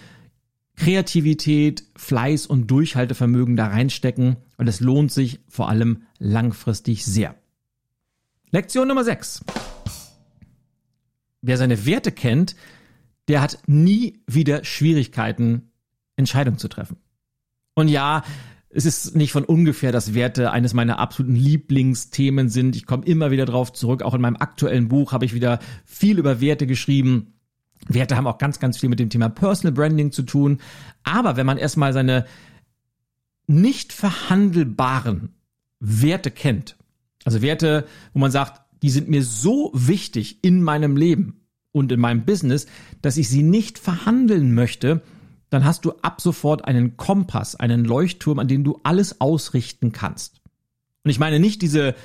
Kreativität, 0.76 1.84
Fleiß 1.96 2.48
und 2.48 2.68
Durchhaltevermögen 2.72 3.56
da 3.56 3.68
reinstecken. 3.68 4.38
Und 4.58 4.68
es 4.68 4.80
lohnt 4.80 5.12
sich 5.12 5.40
vor 5.48 5.70
allem 5.70 6.04
langfristig 6.20 7.06
sehr. 7.06 7.36
Lektion 8.52 8.88
Nummer 8.88 9.04
6. 9.04 9.44
Wer 11.42 11.58
seine 11.58 11.86
Werte 11.86 12.12
kennt, 12.12 12.56
der 13.28 13.42
hat 13.42 13.60
nie 13.68 14.22
wieder 14.28 14.64
Schwierigkeiten, 14.64 15.72
Entscheidungen 16.16 16.58
zu 16.58 16.68
treffen. 16.68 16.98
Und 17.74 17.88
ja, 17.88 18.24
es 18.70 18.86
ist 18.86 19.16
nicht 19.16 19.32
von 19.32 19.46
ungefähr, 19.46 19.92
dass 19.92 20.14
Werte 20.14 20.52
eines 20.52 20.74
meiner 20.74 20.98
absoluten 20.98 21.36
Lieblingsthemen 21.36 22.50
sind. 22.50 22.76
Ich 22.76 22.86
komme 22.86 23.06
immer 23.06 23.30
wieder 23.30 23.46
drauf 23.46 23.72
zurück. 23.72 24.02
Auch 24.02 24.16
in 24.16 24.22
meinem 24.22 24.36
aktuellen 24.36 24.88
Buch 24.88 25.12
habe 25.12 25.26
ich 25.26 25.34
wieder 25.34 25.60
viel 25.86 26.18
über 26.18 26.42
Werte 26.42 26.66
geschrieben. 26.66 27.34
Werte 27.88 28.18
haben 28.18 28.28
auch 28.28 28.40
ganz, 28.40 28.60
ganz 28.60 28.80
viel 28.80 28.90
mit 28.90 29.00
dem 29.00 29.10
Thema 29.10 29.30
Personal 29.30 29.74
Branding 29.74 30.12
zu 30.12 30.24
tun. 30.24 30.60
Aber 31.04 31.38
wenn 31.38 31.46
man 31.46 31.58
erstmal 31.58 31.94
seine 31.94 32.26
nicht 33.46 33.94
verhandelbaren 33.94 35.36
Werte 35.80 36.32
kennt, 36.32 36.76
also 37.26 37.42
Werte, 37.42 37.86
wo 38.14 38.20
man 38.20 38.32
sagt, 38.32 38.62
die 38.82 38.90
sind 38.90 39.08
mir 39.08 39.24
so 39.24 39.72
wichtig 39.74 40.44
in 40.44 40.64
meinem 40.64 40.98
Leben 40.98 41.43
und 41.74 41.92
in 41.92 42.00
meinem 42.00 42.24
Business, 42.24 42.68
dass 43.02 43.18
ich 43.18 43.28
sie 43.28 43.44
nicht 43.44 43.78
verhandeln 43.78 44.54
möchte, 44.54 45.02
dann 45.50 45.66
hast 45.66 45.84
du 45.84 45.92
ab 46.02 46.22
sofort 46.22 46.66
einen 46.66 46.96
Kompass, 46.96 47.56
einen 47.56 47.84
Leuchtturm, 47.84 48.40
an 48.40 48.48
dem 48.48 48.64
du 48.64 48.80
alles 48.84 49.20
ausrichten 49.20 49.92
kannst. 49.92 50.42
Und 51.04 51.12
ich 51.12 51.20
meine 51.20 51.40
nicht 51.40 51.62
diese 51.62 51.96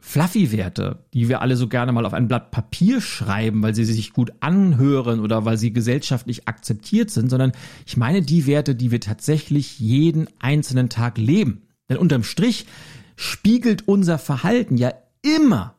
Fluffy-Werte, 0.00 1.04
die 1.14 1.28
wir 1.28 1.40
alle 1.40 1.56
so 1.56 1.68
gerne 1.68 1.92
mal 1.92 2.04
auf 2.04 2.12
ein 2.12 2.26
Blatt 2.26 2.50
Papier 2.50 3.00
schreiben, 3.00 3.62
weil 3.62 3.74
sie 3.74 3.84
sich 3.84 4.12
gut 4.12 4.32
anhören 4.40 5.20
oder 5.20 5.44
weil 5.44 5.56
sie 5.56 5.72
gesellschaftlich 5.72 6.48
akzeptiert 6.48 7.10
sind, 7.10 7.30
sondern 7.30 7.52
ich 7.86 7.96
meine 7.96 8.20
die 8.20 8.46
Werte, 8.46 8.74
die 8.74 8.90
wir 8.90 9.00
tatsächlich 9.00 9.78
jeden 9.78 10.28
einzelnen 10.40 10.88
Tag 10.88 11.18
leben. 11.18 11.62
Denn 11.88 11.98
unterm 11.98 12.24
Strich 12.24 12.66
spiegelt 13.14 13.86
unser 13.86 14.18
Verhalten 14.18 14.76
ja 14.76 14.92
immer 15.22 15.76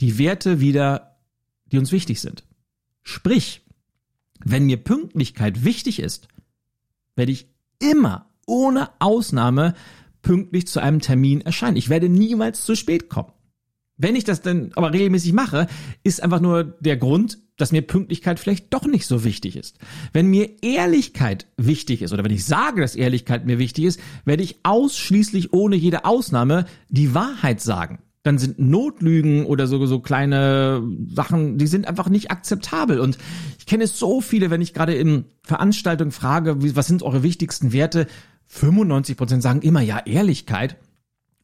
die 0.00 0.18
Werte 0.18 0.60
wieder, 0.60 1.07
die 1.72 1.78
uns 1.78 1.92
wichtig 1.92 2.20
sind. 2.20 2.44
Sprich, 3.02 3.62
wenn 4.44 4.66
mir 4.66 4.76
Pünktlichkeit 4.76 5.64
wichtig 5.64 6.00
ist, 6.00 6.28
werde 7.16 7.32
ich 7.32 7.48
immer 7.80 8.30
ohne 8.46 8.90
Ausnahme 8.98 9.74
pünktlich 10.22 10.66
zu 10.66 10.80
einem 10.80 11.00
Termin 11.00 11.40
erscheinen. 11.40 11.76
Ich 11.76 11.88
werde 11.88 12.08
niemals 12.08 12.64
zu 12.64 12.74
spät 12.74 13.08
kommen. 13.08 13.32
Wenn 13.96 14.14
ich 14.14 14.24
das 14.24 14.40
dann 14.40 14.70
aber 14.76 14.92
regelmäßig 14.92 15.32
mache, 15.32 15.66
ist 16.04 16.22
einfach 16.22 16.40
nur 16.40 16.64
der 16.64 16.96
Grund, 16.96 17.38
dass 17.56 17.72
mir 17.72 17.82
Pünktlichkeit 17.82 18.38
vielleicht 18.38 18.72
doch 18.72 18.86
nicht 18.86 19.06
so 19.06 19.24
wichtig 19.24 19.56
ist. 19.56 19.78
Wenn 20.12 20.28
mir 20.28 20.62
Ehrlichkeit 20.62 21.46
wichtig 21.56 22.02
ist 22.02 22.12
oder 22.12 22.22
wenn 22.22 22.30
ich 22.30 22.44
sage, 22.44 22.80
dass 22.80 22.94
Ehrlichkeit 22.94 23.44
mir 23.44 23.58
wichtig 23.58 23.84
ist, 23.84 24.00
werde 24.24 24.44
ich 24.44 24.60
ausschließlich 24.62 25.52
ohne 25.52 25.74
jede 25.74 26.04
Ausnahme 26.04 26.66
die 26.88 27.14
Wahrheit 27.14 27.60
sagen. 27.60 27.98
Dann 28.28 28.36
sind 28.36 28.58
Notlügen 28.58 29.46
oder 29.46 29.66
so, 29.66 29.86
so 29.86 30.00
kleine 30.00 30.82
Sachen, 31.10 31.56
die 31.56 31.66
sind 31.66 31.88
einfach 31.88 32.10
nicht 32.10 32.30
akzeptabel. 32.30 33.00
Und 33.00 33.16
ich 33.58 33.64
kenne 33.64 33.86
so 33.86 34.20
viele, 34.20 34.50
wenn 34.50 34.60
ich 34.60 34.74
gerade 34.74 34.92
in 34.92 35.24
Veranstaltungen 35.44 36.10
frage, 36.10 36.76
was 36.76 36.86
sind 36.86 37.02
eure 37.02 37.22
wichtigsten 37.22 37.72
Werte? 37.72 38.06
95 38.48 39.16
Prozent 39.16 39.42
sagen 39.42 39.62
immer 39.62 39.80
ja 39.80 40.00
Ehrlichkeit. 40.04 40.76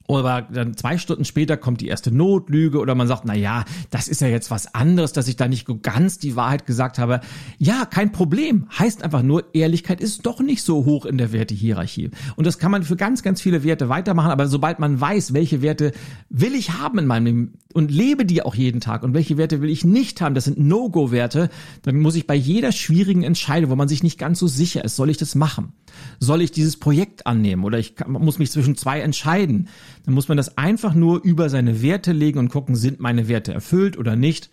Aber 0.08 0.42
dann 0.42 0.76
zwei 0.76 0.98
Stunden 0.98 1.24
später 1.24 1.56
kommt 1.56 1.80
die 1.80 1.88
erste 1.88 2.10
Notlüge 2.10 2.78
oder 2.78 2.94
man 2.94 3.08
sagt, 3.08 3.24
na 3.24 3.34
ja, 3.34 3.64
das 3.90 4.08
ist 4.08 4.20
ja 4.20 4.28
jetzt 4.28 4.50
was 4.50 4.74
anderes, 4.74 5.12
dass 5.12 5.28
ich 5.28 5.36
da 5.36 5.48
nicht 5.48 5.66
ganz 5.82 6.18
die 6.18 6.36
Wahrheit 6.36 6.66
gesagt 6.66 6.98
habe. 6.98 7.20
Ja, 7.58 7.86
kein 7.86 8.12
Problem. 8.12 8.66
Heißt 8.78 9.02
einfach 9.02 9.22
nur, 9.22 9.54
Ehrlichkeit 9.54 10.00
ist 10.00 10.26
doch 10.26 10.40
nicht 10.40 10.62
so 10.62 10.84
hoch 10.84 11.06
in 11.06 11.18
der 11.18 11.32
Wertehierarchie. 11.32 12.10
Und 12.36 12.46
das 12.46 12.58
kann 12.58 12.70
man 12.70 12.82
für 12.82 12.96
ganz, 12.96 13.22
ganz 13.22 13.40
viele 13.40 13.64
Werte 13.64 13.88
weitermachen. 13.88 14.30
Aber 14.30 14.46
sobald 14.48 14.78
man 14.78 15.00
weiß, 15.00 15.32
welche 15.32 15.62
Werte 15.62 15.92
will 16.28 16.54
ich 16.54 16.72
haben 16.72 16.98
in 16.98 17.06
meinem 17.06 17.24
Leben 17.24 17.58
und 17.74 17.90
lebe 17.90 18.24
die 18.24 18.42
auch 18.42 18.54
jeden 18.54 18.80
Tag 18.80 19.02
und 19.02 19.14
welche 19.14 19.36
Werte 19.36 19.60
will 19.60 19.68
ich 19.68 19.84
nicht 19.84 20.20
haben, 20.20 20.34
das 20.34 20.44
sind 20.44 20.58
No-Go-Werte, 20.58 21.50
dann 21.82 21.98
muss 21.98 22.14
ich 22.14 22.26
bei 22.26 22.36
jeder 22.36 22.70
schwierigen 22.70 23.24
Entscheidung, 23.24 23.70
wo 23.70 23.76
man 23.76 23.88
sich 23.88 24.02
nicht 24.02 24.18
ganz 24.18 24.38
so 24.38 24.46
sicher 24.46 24.84
ist, 24.84 24.94
soll 24.96 25.10
ich 25.10 25.16
das 25.16 25.34
machen? 25.34 25.72
Soll 26.20 26.40
ich 26.40 26.52
dieses 26.52 26.78
Projekt 26.78 27.26
annehmen 27.26 27.64
oder 27.64 27.78
ich 27.78 27.96
kann, 27.96 28.12
muss 28.12 28.38
mich 28.38 28.52
zwischen 28.52 28.76
zwei 28.76 29.00
entscheiden? 29.00 29.68
Dann 30.04 30.14
muss 30.14 30.28
man 30.28 30.36
das 30.36 30.58
einfach 30.58 30.94
nur 30.94 31.22
über 31.22 31.48
seine 31.48 31.82
Werte 31.82 32.12
legen 32.12 32.38
und 32.38 32.50
gucken, 32.50 32.76
sind 32.76 33.00
meine 33.00 33.28
Werte 33.28 33.54
erfüllt 33.54 33.96
oder 33.96 34.16
nicht. 34.16 34.50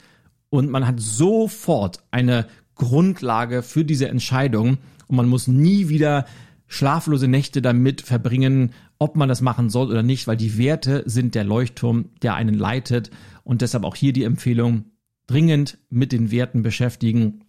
Und 0.49 0.69
man 0.69 0.87
hat 0.87 0.99
sofort 0.99 2.03
eine 2.11 2.47
Grundlage 2.75 3.61
für 3.61 3.85
diese 3.85 4.07
Entscheidung 4.07 4.77
und 5.07 5.15
man 5.15 5.27
muss 5.27 5.47
nie 5.47 5.89
wieder 5.89 6.25
schlaflose 6.67 7.27
Nächte 7.27 7.61
damit 7.61 8.01
verbringen, 8.01 8.71
ob 8.97 9.17
man 9.17 9.27
das 9.27 9.41
machen 9.41 9.69
soll 9.69 9.89
oder 9.89 10.03
nicht, 10.03 10.27
weil 10.27 10.37
die 10.37 10.57
Werte 10.57 11.03
sind 11.05 11.35
der 11.35 11.43
Leuchtturm, 11.43 12.09
der 12.21 12.35
einen 12.35 12.55
leitet 12.55 13.11
und 13.43 13.61
deshalb 13.61 13.83
auch 13.83 13.95
hier 13.95 14.13
die 14.13 14.23
Empfehlung, 14.23 14.85
dringend 15.27 15.79
mit 15.89 16.11
den 16.11 16.31
Werten 16.31 16.61
beschäftigen. 16.61 17.43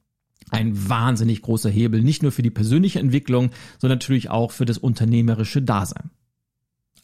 Ein 0.50 0.88
wahnsinnig 0.88 1.40
großer 1.42 1.70
Hebel, 1.70 2.02
nicht 2.02 2.22
nur 2.22 2.32
für 2.32 2.42
die 2.42 2.50
persönliche 2.50 2.98
Entwicklung, 2.98 3.50
sondern 3.78 3.98
natürlich 3.98 4.28
auch 4.28 4.50
für 4.50 4.64
das 4.64 4.78
unternehmerische 4.78 5.62
Dasein. 5.62 6.10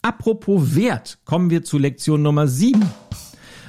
Apropos 0.01 0.75
Wert, 0.75 1.19
kommen 1.25 1.49
wir 1.49 1.63
zu 1.63 1.77
Lektion 1.77 2.21
Nummer 2.21 2.47
7. 2.47 2.81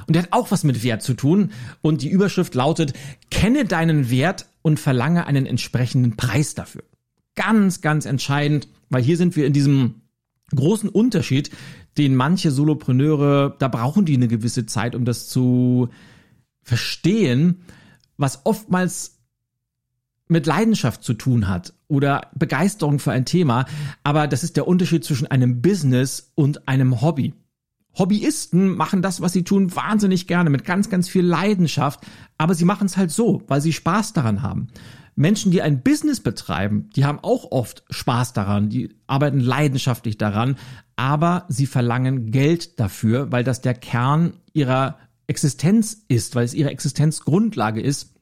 Und 0.07 0.14
der 0.14 0.23
hat 0.23 0.33
auch 0.33 0.51
was 0.51 0.64
mit 0.64 0.83
Wert 0.83 1.03
zu 1.03 1.14
tun. 1.14 1.51
Und 1.83 2.03
die 2.03 2.09
Überschrift 2.09 2.55
lautet, 2.55 2.93
kenne 3.31 3.64
deinen 3.64 4.11
Wert 4.11 4.47
und 4.62 4.79
verlange 4.79 5.27
einen 5.27 5.47
entsprechenden 5.47 6.16
Preis 6.16 6.55
dafür. 6.55 6.83
Ganz, 7.35 7.81
ganz 7.81 8.07
entscheidend, 8.07 8.69
weil 8.90 9.03
hier 9.03 9.16
sind 9.16 9.35
wir 9.37 9.47
in 9.47 9.53
diesem 9.53 10.03
großen 10.55 10.88
Unterschied, 10.88 11.51
den 11.97 12.14
manche 12.14 12.51
Solopreneure, 12.51 13.57
da 13.59 13.69
brauchen 13.69 14.05
die 14.05 14.14
eine 14.14 14.29
gewisse 14.29 14.66
Zeit, 14.66 14.95
um 14.95 15.05
das 15.05 15.29
zu 15.29 15.88
verstehen, 16.62 17.62
was 18.16 18.45
oftmals 18.45 19.19
mit 20.29 20.47
Leidenschaft 20.47 21.03
zu 21.03 21.14
tun 21.14 21.49
hat 21.49 21.73
oder 21.90 22.31
Begeisterung 22.35 22.98
für 22.98 23.12
ein 23.12 23.26
Thema, 23.26 23.66
aber 24.05 24.26
das 24.26 24.44
ist 24.44 24.57
der 24.57 24.66
Unterschied 24.66 25.05
zwischen 25.05 25.26
einem 25.26 25.61
Business 25.61 26.33
und 26.35 26.68
einem 26.68 27.03
Hobby. 27.03 27.35
Hobbyisten 27.98 28.76
machen 28.76 29.03
das, 29.03 29.20
was 29.20 29.33
sie 29.33 29.42
tun, 29.42 29.74
wahnsinnig 29.74 30.26
gerne, 30.26 30.48
mit 30.48 30.64
ganz, 30.64 30.88
ganz 30.88 31.09
viel 31.09 31.24
Leidenschaft, 31.24 32.00
aber 32.38 32.55
sie 32.55 32.64
machen 32.64 32.87
es 32.87 32.96
halt 32.96 33.11
so, 33.11 33.42
weil 33.48 33.61
sie 33.61 33.72
Spaß 33.72 34.12
daran 34.12 34.42
haben. 34.42 34.68
Menschen, 35.16 35.50
die 35.50 35.61
ein 35.61 35.83
Business 35.83 36.20
betreiben, 36.20 36.88
die 36.94 37.05
haben 37.05 37.18
auch 37.18 37.50
oft 37.50 37.85
Spaß 37.90 38.33
daran, 38.33 38.70
die 38.70 38.94
arbeiten 39.09 39.40
leidenschaftlich 39.40 40.16
daran, 40.16 40.57
aber 40.94 41.44
sie 41.48 41.66
verlangen 41.66 42.31
Geld 42.31 42.79
dafür, 42.79 43.33
weil 43.33 43.42
das 43.42 43.61
der 43.61 43.74
Kern 43.74 44.35
ihrer 44.53 44.96
Existenz 45.26 46.05
ist, 46.09 46.37
weil 46.37 46.44
es 46.44 46.55
ihre 46.55 46.70
Existenzgrundlage 46.70 47.81
ist. 47.81 48.14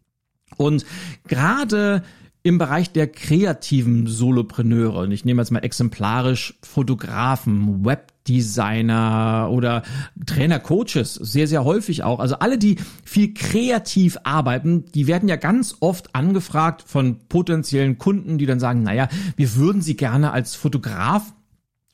Und 0.56 0.86
gerade 1.26 2.02
im 2.48 2.56
Bereich 2.56 2.90
der 2.90 3.08
kreativen 3.08 4.06
Solopreneure, 4.06 5.00
und 5.00 5.12
ich 5.12 5.26
nehme 5.26 5.42
jetzt 5.42 5.50
mal 5.50 5.58
exemplarisch 5.58 6.58
Fotografen, 6.62 7.84
Webdesigner 7.84 9.50
oder 9.52 9.82
Trainer, 10.24 10.58
Coaches, 10.58 11.14
sehr, 11.14 11.46
sehr 11.46 11.64
häufig 11.64 12.04
auch. 12.04 12.20
Also 12.20 12.36
alle, 12.38 12.56
die 12.56 12.76
viel 13.04 13.34
kreativ 13.34 14.16
arbeiten, 14.24 14.86
die 14.94 15.06
werden 15.06 15.28
ja 15.28 15.36
ganz 15.36 15.76
oft 15.80 16.14
angefragt 16.14 16.82
von 16.86 17.18
potenziellen 17.28 17.98
Kunden, 17.98 18.38
die 18.38 18.46
dann 18.46 18.60
sagen, 18.60 18.82
naja, 18.82 19.08
wir 19.36 19.54
würden 19.56 19.82
sie 19.82 19.96
gerne 19.96 20.32
als 20.32 20.54
Fotograf 20.54 21.34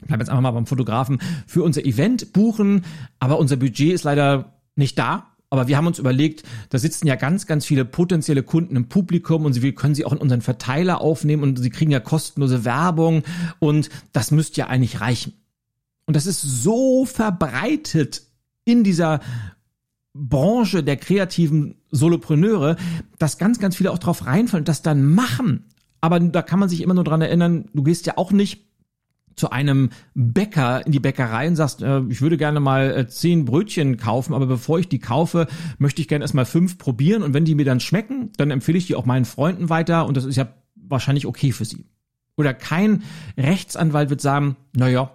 ich 0.01 0.09
bleibe 0.09 0.23
jetzt 0.23 0.29
einfach 0.29 0.43
mal 0.43 0.51
beim 0.51 0.67
Fotografen, 0.67 1.19
für 1.47 1.62
unser 1.62 1.85
Event 1.87 2.35
buchen, 2.35 2.85
aber 3.21 3.38
unser 3.38 3.57
Budget 3.57 3.95
ist 3.95 4.05
leider 4.05 4.61
nicht 4.77 4.99
da. 4.99 5.34
Aber 5.50 5.68
wir 5.68 5.76
haben 5.76 5.87
uns 5.87 5.98
überlegt, 5.98 6.42
da 6.70 6.78
sitzen 6.78 7.07
ja 7.07 7.16
ganz, 7.16 7.46
ganz 7.46 7.64
viele 7.64 7.85
potenzielle 7.85 8.42
Kunden 8.42 8.76
im 8.76 8.88
Publikum 8.88 9.44
und 9.44 9.52
sie, 9.52 9.62
wir 9.62 9.74
können 9.74 9.94
sie 9.94 10.04
auch 10.04 10.12
in 10.12 10.18
unseren 10.18 10.42
Verteiler 10.42 11.00
aufnehmen 11.00 11.42
und 11.42 11.59
sie 11.59 11.70
kriegen 11.70 11.90
ja 11.90 12.00
kostenlose 12.00 12.64
Werbung 12.64 13.22
und 13.61 13.88
das 14.12 14.30
müsste 14.30 14.61
ja 14.61 14.66
eigentlich 14.66 15.00
reichen. 15.00 15.35
Und 16.07 16.16
das 16.16 16.26
ist 16.26 16.40
so 16.40 17.07
verbreitet 17.07 18.22
in 18.64 18.85
dieser 18.85 19.20
Branche 20.14 20.83
der 20.83 20.96
kreativen 20.96 21.76
Solopreneure, 21.90 22.76
dass 23.18 23.38
ganz, 23.38 23.59
ganz 23.59 23.76
viele 23.76 23.90
auch 23.90 23.98
drauf 23.98 24.26
reinfallen 24.26 24.62
und 24.62 24.68
das 24.68 24.83
dann 24.83 25.04
machen. 25.04 25.64
Aber 26.00 26.20
da 26.20 26.42
kann 26.42 26.59
man 26.59 26.68
sich 26.68 26.83
immer 26.83 26.94
nur 26.94 27.04
dran 27.04 27.22
erinnern, 27.22 27.68
du 27.72 27.83
gehst 27.83 28.07
ja 28.07 28.16
auch 28.16 28.30
nicht 28.30 28.63
zu 29.37 29.51
einem 29.51 29.90
Bäcker 30.14 30.85
in 30.87 30.92
die 30.92 31.01
Bäckerei 31.01 31.49
und 31.49 31.57
sagst, 31.57 31.83
äh, 31.83 32.01
ich 32.09 32.20
würde 32.20 32.37
gerne 32.37 32.61
mal 32.61 32.90
äh, 32.97 33.07
zehn 33.09 33.44
Brötchen 33.44 33.97
kaufen, 33.97 34.35
aber 34.35 34.47
bevor 34.47 34.79
ich 34.79 34.88
die 34.88 34.99
kaufe, 34.99 35.47
möchte 35.79 36.01
ich 36.03 36.09
gerne 36.09 36.25
erstmal 36.25 36.47
fünf 36.47 36.79
probieren 36.79 37.23
und 37.23 37.35
wenn 37.35 37.44
die 37.44 37.55
mir 37.55 37.64
dann 37.64 37.81
schmecken, 37.81 38.31
dann 38.37 38.51
empfehle 38.51 38.79
ich 38.79 38.87
die 38.87 38.94
auch 38.94 39.07
meinen 39.07 39.25
Freunden 39.25 39.68
weiter 39.68 40.07
und 40.07 40.16
das 40.16 40.25
ist 40.25 40.37
ja 40.37 40.49
wahrscheinlich 40.77 41.27
okay 41.27 41.53
für 41.53 41.64
sie. 41.64 41.87
Oder 42.37 42.53
kein 42.53 43.03
Rechtsanwalt 43.38 44.11
wird 44.11 44.20
sagen, 44.20 44.57
naja, 44.75 45.11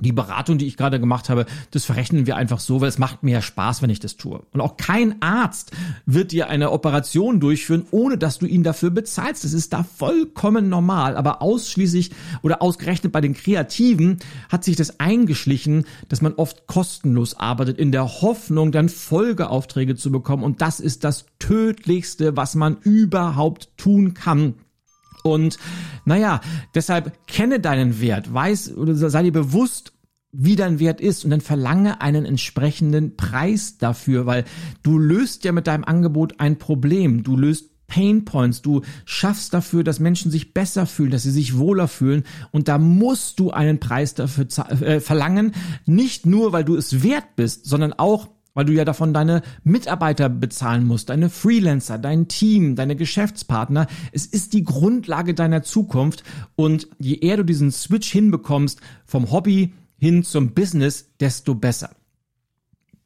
die 0.00 0.12
Beratung, 0.12 0.58
die 0.58 0.66
ich 0.66 0.76
gerade 0.76 1.00
gemacht 1.00 1.28
habe, 1.28 1.46
das 1.70 1.84
verrechnen 1.84 2.26
wir 2.26 2.36
einfach 2.36 2.60
so, 2.60 2.80
weil 2.80 2.88
es 2.88 2.98
macht 2.98 3.22
mir 3.22 3.32
ja 3.32 3.42
Spaß, 3.42 3.82
wenn 3.82 3.90
ich 3.90 4.00
das 4.00 4.16
tue. 4.16 4.42
Und 4.52 4.60
auch 4.60 4.76
kein 4.76 5.20
Arzt 5.20 5.72
wird 6.06 6.32
dir 6.32 6.48
eine 6.48 6.70
Operation 6.70 7.40
durchführen, 7.40 7.86
ohne 7.90 8.16
dass 8.16 8.38
du 8.38 8.46
ihn 8.46 8.62
dafür 8.62 8.90
bezahlst. 8.90 9.44
Das 9.44 9.52
ist 9.52 9.72
da 9.72 9.82
vollkommen 9.82 10.68
normal. 10.68 11.16
Aber 11.16 11.42
ausschließlich 11.42 12.10
oder 12.42 12.62
ausgerechnet 12.62 13.12
bei 13.12 13.20
den 13.20 13.34
Kreativen 13.34 14.18
hat 14.48 14.64
sich 14.64 14.76
das 14.76 15.00
eingeschlichen, 15.00 15.84
dass 16.08 16.22
man 16.22 16.34
oft 16.34 16.66
kostenlos 16.66 17.34
arbeitet, 17.38 17.78
in 17.78 17.92
der 17.92 18.22
Hoffnung, 18.22 18.72
dann 18.72 18.88
Folgeaufträge 18.88 19.96
zu 19.96 20.10
bekommen. 20.10 20.44
Und 20.44 20.62
das 20.62 20.80
ist 20.80 21.04
das 21.04 21.26
Tödlichste, 21.38 22.36
was 22.36 22.54
man 22.54 22.78
überhaupt 22.82 23.76
tun 23.76 24.14
kann. 24.14 24.54
Und 25.22 25.58
naja, 26.04 26.40
deshalb 26.74 27.26
kenne 27.26 27.60
deinen 27.60 28.00
Wert, 28.00 28.32
weiß 28.32 28.76
oder 28.76 28.94
sei 28.94 29.22
dir 29.22 29.32
bewusst, 29.32 29.92
wie 30.32 30.56
dein 30.56 30.78
Wert 30.78 31.00
ist. 31.00 31.24
Und 31.24 31.30
dann 31.30 31.40
verlange 31.40 32.00
einen 32.00 32.24
entsprechenden 32.24 33.16
Preis 33.16 33.78
dafür, 33.78 34.26
weil 34.26 34.44
du 34.82 34.98
löst 34.98 35.44
ja 35.44 35.52
mit 35.52 35.66
deinem 35.66 35.84
Angebot 35.84 36.38
ein 36.38 36.58
Problem, 36.58 37.22
du 37.22 37.36
löst 37.36 37.70
Pain 37.90 38.24
Points, 38.24 38.62
du 38.62 38.82
schaffst 39.04 39.52
dafür, 39.52 39.84
dass 39.84 39.98
Menschen 39.98 40.30
sich 40.30 40.54
besser 40.54 40.86
fühlen, 40.86 41.10
dass 41.10 41.24
sie 41.24 41.30
sich 41.32 41.58
wohler 41.58 41.88
fühlen. 41.88 42.22
Und 42.52 42.68
da 42.68 42.78
musst 42.78 43.40
du 43.40 43.50
einen 43.50 43.80
Preis 43.80 44.14
dafür 44.14 44.46
äh, 44.80 45.00
verlangen, 45.00 45.52
nicht 45.86 46.24
nur, 46.24 46.52
weil 46.52 46.64
du 46.64 46.76
es 46.76 47.02
wert 47.02 47.36
bist, 47.36 47.66
sondern 47.66 47.92
auch, 47.92 48.28
weil 48.60 48.66
du 48.66 48.74
ja 48.74 48.84
davon 48.84 49.14
deine 49.14 49.40
Mitarbeiter 49.64 50.28
bezahlen 50.28 50.86
musst, 50.86 51.08
deine 51.08 51.30
Freelancer, 51.30 51.96
dein 51.96 52.28
Team, 52.28 52.76
deine 52.76 52.94
Geschäftspartner. 52.94 53.86
Es 54.12 54.26
ist 54.26 54.52
die 54.52 54.64
Grundlage 54.64 55.32
deiner 55.32 55.62
Zukunft 55.62 56.24
und 56.56 56.86
je 56.98 57.14
eher 57.14 57.38
du 57.38 57.44
diesen 57.46 57.72
Switch 57.72 58.12
hinbekommst 58.12 58.78
vom 59.06 59.30
Hobby 59.30 59.72
hin 59.96 60.24
zum 60.24 60.52
Business, 60.52 61.08
desto 61.20 61.54
besser. 61.54 61.96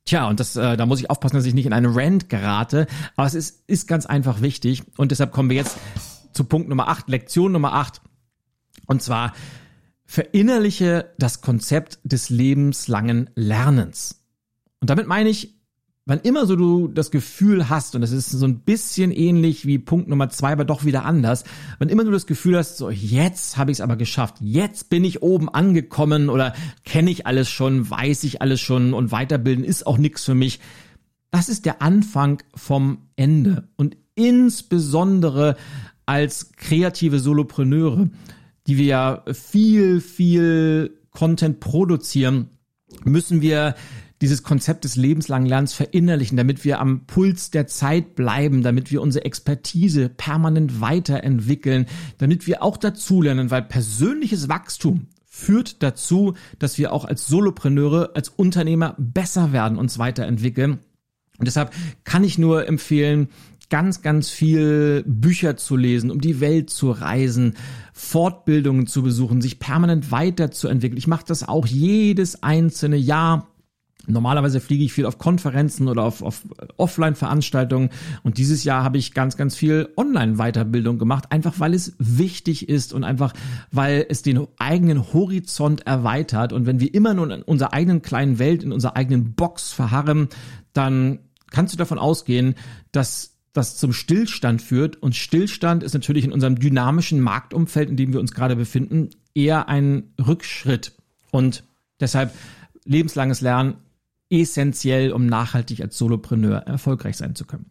Tja, 0.04 0.26
und 0.26 0.40
das, 0.40 0.56
äh, 0.56 0.76
da 0.76 0.86
muss 0.86 0.98
ich 0.98 1.08
aufpassen, 1.08 1.36
dass 1.36 1.46
ich 1.46 1.54
nicht 1.54 1.66
in 1.66 1.72
eine 1.72 1.94
Rant 1.94 2.28
gerate, 2.28 2.88
aber 3.14 3.28
es 3.28 3.34
ist, 3.34 3.62
ist 3.68 3.86
ganz 3.86 4.06
einfach 4.06 4.40
wichtig 4.40 4.82
und 4.96 5.12
deshalb 5.12 5.30
kommen 5.30 5.50
wir 5.50 5.56
jetzt 5.56 5.78
zu 6.32 6.42
Punkt 6.42 6.68
Nummer 6.68 6.88
8, 6.88 7.08
Lektion 7.08 7.52
Nummer 7.52 7.74
8. 7.74 8.00
Und 8.86 9.02
zwar 9.02 9.34
verinnerliche 10.04 11.12
das 11.16 11.42
Konzept 11.42 12.00
des 12.02 12.28
lebenslangen 12.28 13.30
Lernens. 13.36 14.23
Und 14.84 14.90
damit 14.90 15.06
meine 15.06 15.30
ich, 15.30 15.54
wann 16.04 16.20
immer 16.20 16.44
so 16.44 16.56
du 16.56 16.88
das 16.88 17.10
Gefühl 17.10 17.70
hast, 17.70 17.94
und 17.94 18.02
das 18.02 18.12
ist 18.12 18.30
so 18.30 18.44
ein 18.44 18.58
bisschen 18.58 19.12
ähnlich 19.12 19.64
wie 19.64 19.78
Punkt 19.78 20.08
Nummer 20.08 20.28
zwei, 20.28 20.52
aber 20.52 20.66
doch 20.66 20.84
wieder 20.84 21.06
anders, 21.06 21.44
wann 21.78 21.88
immer 21.88 22.04
du 22.04 22.10
das 22.10 22.26
Gefühl 22.26 22.58
hast, 22.58 22.76
so 22.76 22.90
jetzt 22.90 23.56
habe 23.56 23.70
ich 23.70 23.78
es 23.78 23.80
aber 23.80 23.96
geschafft, 23.96 24.34
jetzt 24.40 24.90
bin 24.90 25.02
ich 25.02 25.22
oben 25.22 25.48
angekommen 25.48 26.28
oder 26.28 26.52
kenne 26.84 27.10
ich 27.10 27.26
alles 27.26 27.48
schon, 27.48 27.88
weiß 27.88 28.24
ich 28.24 28.42
alles 28.42 28.60
schon 28.60 28.92
und 28.92 29.10
weiterbilden 29.10 29.64
ist 29.64 29.86
auch 29.86 29.96
nichts 29.96 30.22
für 30.22 30.34
mich, 30.34 30.60
das 31.30 31.48
ist 31.48 31.64
der 31.64 31.80
Anfang 31.80 32.42
vom 32.54 33.08
Ende. 33.16 33.66
Und 33.76 33.96
insbesondere 34.16 35.56
als 36.04 36.52
kreative 36.52 37.20
Solopreneure, 37.20 38.10
die 38.66 38.76
wir 38.76 38.84
ja 38.84 39.24
viel, 39.32 40.02
viel 40.02 41.00
Content 41.10 41.58
produzieren, 41.60 42.50
müssen 43.04 43.40
wir 43.40 43.76
dieses 44.24 44.42
Konzept 44.42 44.84
des 44.84 44.96
lebenslangen 44.96 45.46
Lernens 45.46 45.74
verinnerlichen, 45.74 46.38
damit 46.38 46.64
wir 46.64 46.80
am 46.80 47.04
Puls 47.04 47.50
der 47.50 47.66
Zeit 47.66 48.14
bleiben, 48.14 48.62
damit 48.62 48.90
wir 48.90 49.02
unsere 49.02 49.26
Expertise 49.26 50.08
permanent 50.08 50.80
weiterentwickeln, 50.80 51.84
damit 52.16 52.46
wir 52.46 52.62
auch 52.62 52.78
dazulernen, 52.78 53.50
weil 53.50 53.60
persönliches 53.60 54.48
Wachstum 54.48 55.08
führt 55.26 55.82
dazu, 55.82 56.32
dass 56.58 56.78
wir 56.78 56.94
auch 56.94 57.04
als 57.04 57.26
Solopreneure, 57.26 58.12
als 58.14 58.30
Unternehmer 58.30 58.94
besser 58.96 59.52
werden, 59.52 59.76
uns 59.76 59.98
weiterentwickeln. 59.98 60.78
Und 61.38 61.46
deshalb 61.46 61.74
kann 62.04 62.24
ich 62.24 62.38
nur 62.38 62.66
empfehlen, 62.66 63.28
ganz, 63.68 64.00
ganz 64.00 64.30
viel 64.30 65.04
Bücher 65.06 65.58
zu 65.58 65.76
lesen, 65.76 66.10
um 66.10 66.22
die 66.22 66.40
Welt 66.40 66.70
zu 66.70 66.90
reisen, 66.92 67.56
Fortbildungen 67.92 68.86
zu 68.86 69.02
besuchen, 69.02 69.42
sich 69.42 69.58
permanent 69.58 70.10
weiterzuentwickeln. 70.10 70.96
Ich 70.96 71.08
mache 71.08 71.26
das 71.26 71.46
auch 71.46 71.66
jedes 71.66 72.42
einzelne 72.42 72.96
Jahr 72.96 73.48
Normalerweise 74.06 74.60
fliege 74.60 74.84
ich 74.84 74.92
viel 74.92 75.06
auf 75.06 75.18
Konferenzen 75.18 75.88
oder 75.88 76.02
auf, 76.02 76.22
auf 76.22 76.42
Offline-Veranstaltungen. 76.76 77.90
Und 78.22 78.38
dieses 78.38 78.64
Jahr 78.64 78.84
habe 78.84 78.98
ich 78.98 79.14
ganz, 79.14 79.36
ganz 79.36 79.54
viel 79.54 79.88
Online-Weiterbildung 79.96 80.98
gemacht, 80.98 81.30
einfach 81.30 81.60
weil 81.60 81.74
es 81.74 81.94
wichtig 81.98 82.68
ist 82.68 82.92
und 82.92 83.04
einfach 83.04 83.32
weil 83.70 84.06
es 84.08 84.22
den 84.22 84.46
eigenen 84.58 85.12
Horizont 85.12 85.86
erweitert. 85.86 86.52
Und 86.52 86.66
wenn 86.66 86.80
wir 86.80 86.92
immer 86.92 87.14
nur 87.14 87.30
in 87.30 87.42
unserer 87.42 87.72
eigenen 87.72 88.02
kleinen 88.02 88.38
Welt, 88.38 88.62
in 88.62 88.72
unserer 88.72 88.96
eigenen 88.96 89.34
Box 89.34 89.72
verharren, 89.72 90.28
dann 90.72 91.20
kannst 91.50 91.72
du 91.72 91.78
davon 91.78 91.98
ausgehen, 91.98 92.54
dass 92.92 93.34
das 93.52 93.76
zum 93.76 93.92
Stillstand 93.92 94.60
führt. 94.60 94.96
Und 94.96 95.14
Stillstand 95.14 95.82
ist 95.82 95.94
natürlich 95.94 96.24
in 96.24 96.32
unserem 96.32 96.58
dynamischen 96.58 97.20
Marktumfeld, 97.20 97.88
in 97.88 97.96
dem 97.96 98.12
wir 98.12 98.20
uns 98.20 98.32
gerade 98.32 98.56
befinden, 98.56 99.10
eher 99.34 99.68
ein 99.68 100.12
Rückschritt. 100.24 100.92
Und 101.30 101.64
deshalb 102.00 102.34
lebenslanges 102.84 103.40
Lernen 103.40 103.76
essentiell, 104.40 105.12
um 105.12 105.26
nachhaltig 105.26 105.80
als 105.80 105.98
Solopreneur 105.98 106.58
erfolgreich 106.58 107.16
sein 107.16 107.34
zu 107.34 107.44
können. 107.44 107.70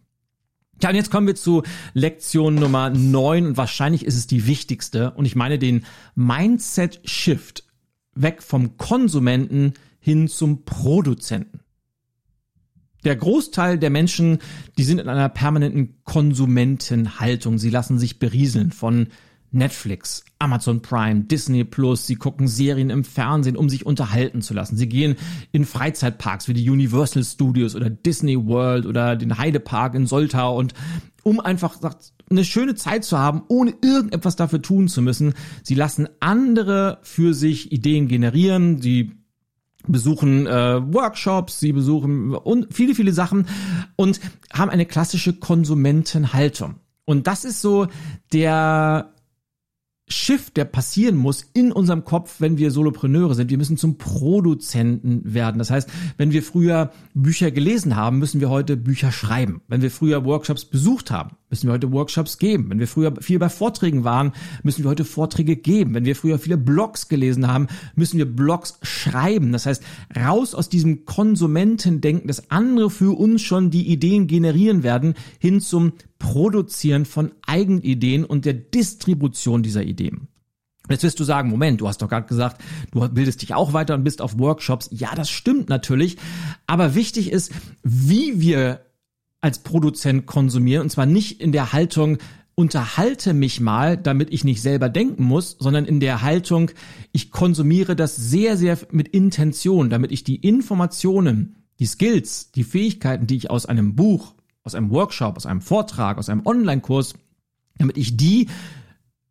Ja, 0.82 0.90
und 0.90 0.96
jetzt 0.96 1.12
kommen 1.12 1.28
wir 1.28 1.36
zu 1.36 1.64
Lektion 1.94 2.56
Nummer 2.56 2.90
9 2.90 3.46
und 3.46 3.58
wahrscheinlich 3.58 4.06
ist 4.06 4.16
es 4.16 4.28
die 4.28 4.48
wichtigste 4.48 5.12
und 5.12 5.26
ich 5.26 5.36
meine 5.36 5.60
den 5.60 5.86
Mindset 6.16 7.00
Shift 7.06 7.64
weg 8.16 8.42
vom 8.44 8.78
Konsumenten 8.78 9.74
hin 10.00 10.28
zum 10.28 10.66
Produzenten. 10.66 11.60
Der 13.06 13.16
Großteil 13.16 13.78
der 13.78 13.90
Menschen, 13.90 14.40
die 14.78 14.84
sind 14.84 15.00
in 15.00 15.10
einer 15.10 15.30
permanenten 15.30 16.02
Konsumentenhaltung. 16.04 17.58
Sie 17.58 17.70
lassen 17.70 18.00
sich 18.00 18.20
berieseln 18.20 18.72
von 18.72 19.08
Netflix, 19.54 20.24
Amazon 20.40 20.82
Prime, 20.82 21.22
Disney 21.22 21.64
Plus, 21.64 22.08
sie 22.08 22.16
gucken 22.16 22.48
Serien 22.48 22.90
im 22.90 23.04
Fernsehen, 23.04 23.56
um 23.56 23.70
sich 23.70 23.86
unterhalten 23.86 24.42
zu 24.42 24.54
lassen. 24.54 24.76
Sie 24.76 24.90
gehen 24.90 25.16
in 25.52 25.66
Freizeitparks 25.66 26.48
wie 26.48 26.54
die 26.54 26.70
Universal 26.70 27.24
Studios 27.24 27.76
oder 27.76 27.90
Disney 27.90 28.36
World 28.46 28.86
oder 28.86 29.16
den 29.16 29.38
Heidepark 29.38 29.96
in 29.96 30.08
Soltau 30.08 30.58
und 30.58 30.74
um 31.22 31.40
einfach 31.40 31.78
eine 32.30 32.44
schöne 32.44 32.76
Zeit 32.76 33.04
zu 33.04 33.18
haben, 33.18 33.44
ohne 33.48 33.74
irgendetwas 33.82 34.36
dafür 34.36 34.62
tun 34.62 34.88
zu 34.88 35.02
müssen. 35.02 35.34
Sie 35.64 35.76
lassen 35.76 36.10
andere 36.20 37.00
für 37.04 37.34
sich 37.34 37.72
Ideen 37.72 38.08
generieren, 38.08 38.82
sie 38.82 39.12
besuchen 39.88 40.48
äh, 40.48 40.94
Workshops, 40.94 41.60
sie 41.60 41.74
besuchen 41.74 42.34
und 42.34 42.74
viele, 42.74 42.96
viele 42.96 43.14
Sachen 43.14 43.48
und 43.96 44.20
haben 44.52 44.72
eine 44.72 44.86
klassische 44.86 45.34
Konsumentenhaltung. 45.34 46.76
Und 47.06 47.28
das 47.28 47.44
ist 47.44 47.62
so 47.62 47.88
der 48.32 49.13
Shift, 50.08 50.58
der 50.58 50.66
passieren 50.66 51.16
muss 51.16 51.46
in 51.54 51.72
unserem 51.72 52.04
Kopf, 52.04 52.36
wenn 52.40 52.58
wir 52.58 52.72
Solopreneure 52.72 53.36
sind. 53.36 53.50
Wir 53.50 53.58
müssen 53.58 53.78
zum 53.78 53.98
Produzenten 53.98 55.34
werden. 55.34 55.60
Das 55.60 55.72
heißt, 55.72 55.90
wenn 56.18 56.32
wir 56.32 56.44
früher 56.44 56.92
Bücher 57.14 57.52
gelesen 57.52 57.96
haben, 57.96 58.20
müssen 58.20 58.42
wir 58.42 58.50
heute 58.50 58.76
Bücher 58.76 59.12
schreiben. 59.14 59.62
Wenn 59.70 59.82
wir 59.82 59.92
früher 59.92 60.26
Workshops 60.26 60.66
besucht 60.66 61.10
haben, 61.10 61.38
müssen 61.50 61.68
wir 61.68 61.74
heute 61.74 61.92
Workshops 61.92 62.38
geben. 62.38 62.70
Wenn 62.70 62.80
wir 62.80 62.88
früher 62.88 63.14
viel 63.22 63.40
bei 63.40 63.48
Vorträgen 63.48 64.04
waren, 64.04 64.34
müssen 64.62 64.84
wir 64.84 64.90
heute 64.90 65.06
Vorträge 65.06 65.56
geben. 65.56 65.94
Wenn 65.94 66.06
wir 66.06 66.18
früher 66.18 66.38
viele 66.38 66.58
Blogs 66.58 67.08
gelesen 67.08 67.48
haben, 67.48 67.68
müssen 67.96 68.18
wir 68.18 68.26
Blogs 68.26 68.80
schreiben. 68.82 69.54
Das 69.54 69.66
heißt, 69.66 69.84
raus 70.18 70.54
aus 70.54 70.68
diesem 70.68 71.06
Konsumentendenken, 71.06 72.28
dass 72.28 72.52
andere 72.52 72.90
für 72.90 73.18
uns 73.18 73.42
schon 73.42 73.70
die 73.70 73.88
Ideen 73.88 74.28
generieren 74.28 74.84
werden, 74.84 75.14
hin 75.40 75.62
zum 75.62 75.94
Produzieren 76.24 77.04
von 77.04 77.34
Eigenideen 77.46 78.24
und 78.24 78.46
der 78.46 78.54
Distribution 78.54 79.62
dieser 79.62 79.84
Ideen. 79.84 80.30
Jetzt 80.90 81.04
wirst 81.04 81.20
du 81.20 81.26
sagen, 81.26 81.50
Moment, 81.50 81.82
du 81.82 81.88
hast 81.90 82.02
doch 82.02 82.08
gerade 82.08 82.28
gesagt, 82.28 82.62
du 82.92 83.06
bildest 83.10 83.42
dich 83.42 83.54
auch 83.54 83.74
weiter 83.74 83.94
und 83.94 84.06
bist 84.06 84.22
auf 84.22 84.40
Workshops. 84.40 84.88
Ja, 84.94 85.16
das 85.16 85.30
stimmt 85.30 85.68
natürlich. 85.68 86.16
Aber 86.66 86.96
wichtig 86.96 87.30
ist, 87.30 87.52
wie 87.84 88.40
wir 88.40 88.86
als 89.42 89.60
Produzent 89.60 90.26
konsumieren. 90.26 90.84
Und 90.84 90.92
zwar 90.92 91.06
nicht 91.06 91.42
in 91.42 91.52
der 91.52 91.74
Haltung, 91.74 92.20
unterhalte 92.56 93.34
mich 93.34 93.60
mal, 93.60 93.98
damit 93.98 94.32
ich 94.32 94.46
nicht 94.46 94.62
selber 94.62 94.88
denken 94.88 95.26
muss, 95.26 95.58
sondern 95.60 95.84
in 95.84 96.00
der 96.00 96.22
Haltung, 96.22 96.72
ich 97.12 97.32
konsumiere 97.32 97.98
das 97.98 98.16
sehr, 98.16 98.56
sehr 98.56 98.78
mit 98.92 99.10
Intention, 99.10 99.90
damit 99.90 100.14
ich 100.14 100.24
die 100.24 100.38
Informationen, 100.38 101.66
die 101.80 101.86
Skills, 101.86 102.52
die 102.52 102.64
Fähigkeiten, 102.64 103.28
die 103.28 103.36
ich 103.36 103.50
aus 103.50 103.66
einem 103.66 103.96
Buch, 103.96 104.36
aus 104.64 104.76
einem 104.76 104.92
Workshop, 104.92 105.38
aus 105.38 105.46
einem 105.46 105.62
Vortrag, 105.62 106.18
aus 106.18 106.30
einem 106.30 106.46
Online-Kurs, 106.46 107.14
damit 107.78 107.98
ich 107.98 108.18
die 108.18 108.48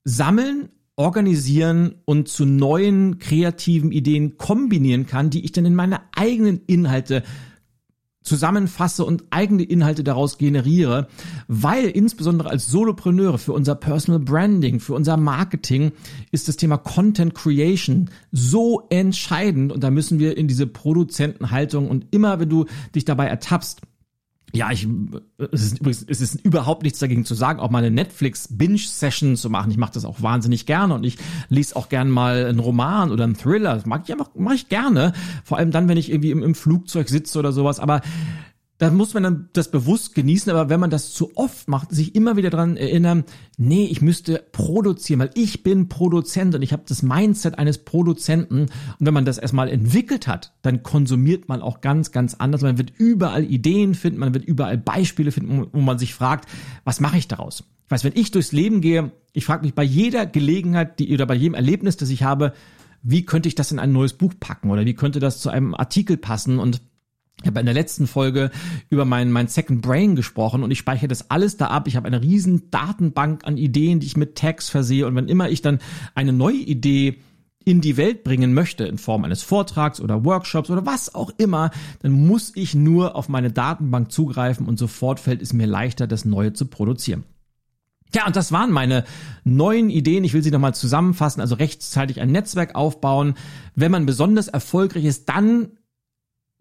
sammeln, 0.05 0.69
organisieren 0.97 1.95
und 2.05 2.29
zu 2.29 2.45
neuen 2.45 3.19
kreativen 3.19 3.93
Ideen 3.93 4.37
kombinieren 4.37 5.07
kann, 5.07 5.31
die 5.31 5.45
ich 5.45 5.53
dann 5.53 5.65
in 5.65 5.75
meine 5.75 6.01
eigenen 6.15 6.61
Inhalte 6.67 7.23
zusammenfasse 8.23 9.05
und 9.05 9.25
eigene 9.31 9.65
Inhalte 9.65 10.05
daraus 10.05 10.39
generiere, 10.39 11.09
weil 11.49 11.87
insbesondere 11.87 12.51
als 12.51 12.69
Solopreneure 12.69 13.39
für 13.39 13.53
unser 13.53 13.75
Personal 13.75 14.21
Branding, 14.21 14.81
für 14.81 14.95
unser 14.95 15.17
Marketing 15.17 15.93
ist 16.31 16.47
das 16.47 16.57
Thema 16.57 16.77
Content 16.77 17.35
Creation 17.35 18.11
so 18.31 18.87
entscheidend 18.91 19.73
und 19.73 19.83
da 19.83 19.91
müssen 19.91 20.19
wir 20.19 20.37
in 20.37 20.47
diese 20.47 20.67
Produzentenhaltung 20.67 21.89
und 21.89 22.07
immer 22.13 22.39
wenn 22.39 22.49
du 22.49 22.67
dich 22.95 23.05
dabei 23.05 23.27
ertappst, 23.27 23.81
ja, 24.55 24.71
ich, 24.71 24.87
es 25.51 25.63
ist 25.63 25.81
übrigens, 25.81 26.05
es 26.07 26.21
ist 26.21 26.45
überhaupt 26.45 26.83
nichts 26.83 26.99
dagegen 26.99 27.25
zu 27.25 27.35
sagen, 27.35 27.59
auch 27.59 27.71
mal 27.71 27.79
eine 27.79 27.91
Netflix-Binge-Session 27.91 29.37
zu 29.37 29.49
machen. 29.49 29.71
Ich 29.71 29.79
mache 29.79 29.95
das 29.95 30.05
auch 30.05 30.21
wahnsinnig 30.21 30.67
gerne 30.67 30.95
und 30.95 31.05
ich 31.05 31.17
lese 31.49 31.75
auch 31.75 31.89
gern 31.89 32.11
mal 32.11 32.45
einen 32.45 32.59
Roman 32.59 33.11
oder 33.11 33.25
einen 33.25 33.37
Thriller. 33.37 33.75
Das 33.75 33.87
mag 33.87 34.03
ich 34.05 34.13
einfach, 34.13 34.31
mache 34.35 34.57
ich 34.57 34.69
gerne. 34.69 35.15
Vor 35.45 35.57
allem 35.57 35.71
dann, 35.71 35.89
wenn 35.89 35.97
ich 35.97 36.11
irgendwie 36.11 36.31
im, 36.31 36.43
im 36.43 36.55
Flugzeug 36.55 37.09
sitze 37.09 37.39
oder 37.39 37.53
sowas. 37.53 37.81
Aber 37.81 38.03
da 38.83 38.91
muss 38.91 39.15
man 39.15 39.23
dann 39.23 39.49
das 39.53 39.71
bewusst 39.71 40.13
genießen, 40.17 40.51
aber 40.51 40.69
wenn 40.69 40.81
man 40.81 40.91
das 40.91 41.13
zu 41.13 41.37
oft 41.37 41.69
macht, 41.69 41.93
sich 41.93 42.17
immer 42.17 42.37
wieder 42.37 42.51
dran 42.51 42.77
erinnern, 42.77 43.23
nee, 43.57 43.85
ich 43.85 44.03
müsste 44.03 44.45
produzieren, 44.51 45.21
weil 45.21 45.31
ich 45.35 45.63
bin 45.63 45.89
Produzent 45.89 46.57
und 46.57 46.63
ich 46.63 46.73
habe 46.73 46.83
das 46.89 47.05
Mindset 47.05 47.61
eines 47.61 47.79
Produzenten. 47.79 48.63
Und 48.63 48.97
wenn 48.99 49.15
man 49.15 49.25
das 49.25 49.39
erstmal 49.39 49.69
entwickelt 49.69 50.27
hat, 50.27 50.53
dann 50.63 50.83
konsumiert 50.83 51.49
man 51.49 51.63
auch 51.63 51.81
ganz, 51.81 52.11
ganz 52.11 52.35
anders. 52.35 52.63
Man 52.63 52.77
wird 52.77 52.93
überall 52.99 53.45
Ideen 53.45 53.95
finden, 53.95 54.19
man 54.19 54.35
wird 54.35 54.47
überall 54.47 54.79
Beispiele 54.79 55.31
finden, 55.31 55.69
wo 55.73 55.81
man 55.81 56.01
sich 56.01 56.13
fragt, 56.13 56.49
was 56.83 56.99
mache 56.99 57.19
ich 57.19 57.29
daraus? 57.29 57.63
Ich 57.85 57.91
weiß, 57.93 58.03
wenn 58.03 58.17
ich 58.17 58.33
durchs 58.33 58.51
Leben 58.51 58.81
gehe, 58.81 59.13
ich 59.33 59.45
frage 59.45 59.65
mich 59.65 59.77
bei 59.77 59.85
jeder 59.85 60.27
Gelegenheit, 60.27 60.99
die 60.99 61.15
oder 61.15 61.27
bei 61.27 61.37
jedem 61.37 61.55
Erlebnis, 61.55 61.99
das 61.99 62.11
ich 62.11 62.25
habe, 62.25 62.53
wie 63.05 63.25
könnte 63.25 63.49
ich 63.49 63.55
das 63.55 63.71
in 63.71 63.79
ein 63.79 63.93
neues 63.93 64.15
Buch 64.15 64.33
packen 64.41 64.73
oder 64.73 64.85
wie 64.85 64.95
könnte 64.95 65.21
das 65.21 65.41
zu 65.41 65.51
einem 65.51 65.73
Artikel 65.73 66.17
passen 66.17 66.59
und 66.59 66.81
ich 67.43 67.47
habe 67.49 67.61
in 67.61 67.67
der 67.67 67.75
letzten 67.75 68.07
Folge 68.07 68.51
über 68.89 69.05
mein, 69.05 69.31
mein 69.33 69.49
Second 69.49 69.83
Brain 69.83 70.17
gesprochen 70.17 70.63
und 70.63 70.71
ich 70.71 70.79
speichere 70.79 71.09
das 71.09 71.31
alles 71.31 71.57
da 71.57 71.69
ab. 71.69 71.89
Ich 71.89 71.97
habe 71.97 72.07
eine 72.07 72.23
riesen 72.23 72.71
Datenbank 72.71 73.45
an 73.45 73.57
Ideen, 73.57 74.01
die 74.01 74.07
ich 74.07 74.17
mit 74.17 74.37
Tags 74.37 74.69
versehe 74.69 75.07
und 75.07 75.15
wenn 75.15 75.29
immer 75.29 75.49
ich 75.49 75.63
dann 75.63 75.79
eine 76.15 76.33
neue 76.33 76.57
Idee 76.57 77.19
in 77.65 77.81
die 77.81 77.97
Welt 77.97 78.25
bringen 78.25 78.55
möchte, 78.55 78.85
in 78.85 78.99
Form 78.99 79.25
eines 79.25 79.43
Vortrags 79.43 80.01
oder 80.01 80.25
Workshops 80.25 80.71
oder 80.71 80.87
was 80.87 81.15
auch 81.15 81.31
immer, 81.39 81.71
dann 82.01 82.13
muss 82.13 82.53
ich 82.55 82.75
nur 82.75 83.15
auf 83.17 83.29
meine 83.29 83.53
Datenbank 83.53 84.11
zugreifen 84.11 84.67
und 84.67 84.79
sofort 84.79 85.21
fällt 85.21 85.43
es 85.43 85.53
mir 85.53 85.67
leichter, 85.67 86.07
das 86.07 86.25
Neue 86.25 86.53
zu 86.53 86.67
produzieren. 86.67 87.25
Ja, 88.15 88.27
und 88.27 88.37
das 88.37 88.53
waren 88.53 88.71
meine 88.71 89.05
neuen 89.45 89.89
Ideen. 89.89 90.25
Ich 90.25 90.35
will 90.35 90.43
sie 90.43 90.51
nochmal 90.51 90.75
zusammenfassen. 90.75 91.41
Also 91.41 91.55
rechtzeitig 91.55 92.21
ein 92.21 92.31
Netzwerk 92.31 92.75
aufbauen. 92.75 93.35
Wenn 93.75 93.91
man 93.91 94.05
besonders 94.05 94.49
erfolgreich 94.49 95.05
ist, 95.05 95.31
dann 95.31 95.71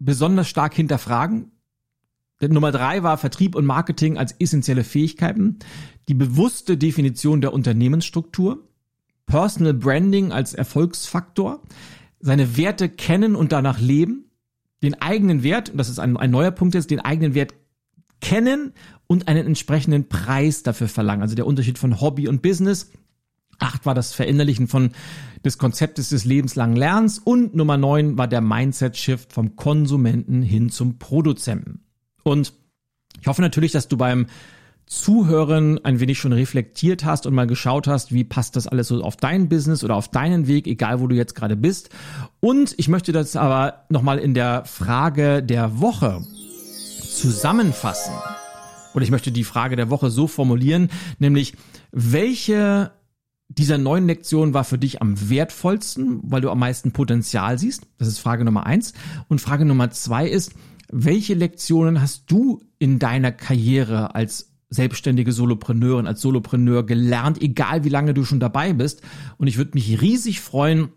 besonders 0.04 0.48
stark 0.48 0.74
hinterfragen. 0.74 1.52
Nummer 2.40 2.72
drei 2.72 3.02
war 3.04 3.18
Vertrieb 3.18 3.54
und 3.54 3.64
Marketing 3.64 4.18
als 4.18 4.32
essentielle 4.32 4.82
Fähigkeiten, 4.82 5.60
die 6.08 6.14
bewusste 6.14 6.76
Definition 6.76 7.40
der 7.40 7.52
Unternehmensstruktur, 7.52 8.68
Personal 9.26 9.74
Branding 9.74 10.32
als 10.32 10.52
Erfolgsfaktor, 10.52 11.62
seine 12.18 12.56
Werte 12.56 12.88
kennen 12.88 13.36
und 13.36 13.52
danach 13.52 13.78
leben, 13.78 14.30
den 14.82 15.00
eigenen 15.00 15.44
Wert, 15.44 15.70
und 15.70 15.78
das 15.78 15.88
ist 15.88 16.00
ein, 16.00 16.16
ein 16.16 16.32
neuer 16.32 16.50
Punkt 16.50 16.74
jetzt, 16.74 16.90
den 16.90 17.00
eigenen 17.00 17.34
Wert 17.34 17.54
kennen 18.20 18.72
und 19.06 19.28
einen 19.28 19.46
entsprechenden 19.46 20.08
Preis 20.08 20.62
dafür 20.62 20.88
verlangen. 20.88 21.22
Also 21.22 21.36
der 21.36 21.46
Unterschied 21.46 21.78
von 21.78 22.00
Hobby 22.00 22.28
und 22.28 22.42
Business. 22.42 22.90
Acht 23.62 23.86
war 23.86 23.94
das 23.94 24.12
Verinnerlichen 24.12 24.66
von 24.66 24.90
des 25.44 25.56
Konzeptes 25.56 26.08
des 26.08 26.24
lebenslangen 26.24 26.76
Lernens 26.76 27.18
und 27.18 27.54
Nummer 27.54 27.76
neun 27.76 28.18
war 28.18 28.28
der 28.28 28.40
Mindset-Shift 28.40 29.32
vom 29.32 29.56
Konsumenten 29.56 30.42
hin 30.42 30.68
zum 30.68 30.98
Produzenten. 30.98 31.84
Und 32.24 32.52
ich 33.20 33.26
hoffe 33.26 33.42
natürlich, 33.42 33.72
dass 33.72 33.88
du 33.88 33.96
beim 33.96 34.26
Zuhören 34.86 35.82
ein 35.84 36.00
wenig 36.00 36.18
schon 36.18 36.32
reflektiert 36.32 37.04
hast 37.04 37.24
und 37.24 37.34
mal 37.34 37.46
geschaut 37.46 37.86
hast, 37.86 38.12
wie 38.12 38.24
passt 38.24 38.56
das 38.56 38.66
alles 38.66 38.88
so 38.88 39.02
auf 39.02 39.16
dein 39.16 39.48
Business 39.48 39.84
oder 39.84 39.94
auf 39.94 40.08
deinen 40.08 40.48
Weg, 40.48 40.66
egal 40.66 41.00
wo 41.00 41.06
du 41.06 41.14
jetzt 41.14 41.34
gerade 41.34 41.56
bist. 41.56 41.90
Und 42.40 42.74
ich 42.78 42.88
möchte 42.88 43.12
das 43.12 43.36
aber 43.36 43.84
nochmal 43.88 44.18
in 44.18 44.34
der 44.34 44.64
Frage 44.64 45.42
der 45.42 45.80
Woche 45.80 46.22
zusammenfassen. 47.00 48.12
Oder 48.94 49.04
ich 49.04 49.10
möchte 49.10 49.32
die 49.32 49.44
Frage 49.44 49.76
der 49.76 49.88
Woche 49.88 50.10
so 50.10 50.26
formulieren, 50.26 50.90
nämlich 51.18 51.54
welche 51.92 52.90
dieser 53.58 53.78
neuen 53.78 54.06
Lektion 54.06 54.54
war 54.54 54.64
für 54.64 54.78
dich 54.78 55.02
am 55.02 55.28
wertvollsten, 55.28 56.20
weil 56.22 56.40
du 56.40 56.50
am 56.50 56.58
meisten 56.58 56.92
Potenzial 56.92 57.58
siehst? 57.58 57.86
Das 57.98 58.08
ist 58.08 58.18
Frage 58.18 58.44
Nummer 58.44 58.66
eins. 58.66 58.92
Und 59.28 59.40
Frage 59.40 59.64
Nummer 59.64 59.90
zwei 59.90 60.28
ist, 60.28 60.52
welche 60.90 61.34
Lektionen 61.34 62.00
hast 62.00 62.30
du 62.30 62.60
in 62.78 62.98
deiner 62.98 63.32
Karriere 63.32 64.14
als 64.14 64.52
selbstständige 64.68 65.32
Solopreneurin, 65.32 66.06
als 66.06 66.20
Solopreneur 66.22 66.86
gelernt, 66.86 67.42
egal 67.42 67.84
wie 67.84 67.90
lange 67.90 68.14
du 68.14 68.24
schon 68.24 68.40
dabei 68.40 68.72
bist? 68.72 69.02
Und 69.36 69.46
ich 69.46 69.58
würde 69.58 69.72
mich 69.74 70.00
riesig 70.00 70.40
freuen, 70.40 70.88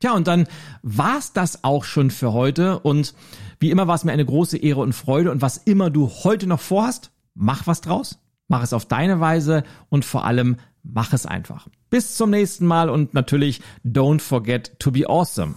Tja, 0.00 0.12
und 0.12 0.28
dann 0.28 0.46
war's 0.82 1.32
das 1.32 1.64
auch 1.64 1.82
schon 1.82 2.10
für 2.12 2.32
heute. 2.32 2.78
Und 2.78 3.14
wie 3.58 3.70
immer 3.70 3.88
war 3.88 3.96
es 3.96 4.04
mir 4.04 4.12
eine 4.12 4.24
große 4.24 4.56
Ehre 4.56 4.80
und 4.80 4.92
Freude. 4.92 5.32
Und 5.32 5.42
was 5.42 5.56
immer 5.56 5.90
du 5.90 6.08
heute 6.08 6.46
noch 6.46 6.60
vorhast, 6.60 7.10
mach 7.34 7.66
was 7.66 7.80
draus. 7.80 8.20
Mach 8.46 8.62
es 8.62 8.72
auf 8.72 8.86
deine 8.86 9.20
Weise 9.20 9.64
und 9.88 10.04
vor 10.04 10.24
allem 10.24 10.56
mach 10.84 11.12
es 11.12 11.26
einfach. 11.26 11.66
Bis 11.90 12.14
zum 12.14 12.30
nächsten 12.30 12.64
Mal 12.64 12.88
und 12.88 13.12
natürlich 13.12 13.60
don't 13.84 14.20
forget 14.20 14.78
to 14.78 14.92
be 14.92 15.08
awesome. 15.08 15.54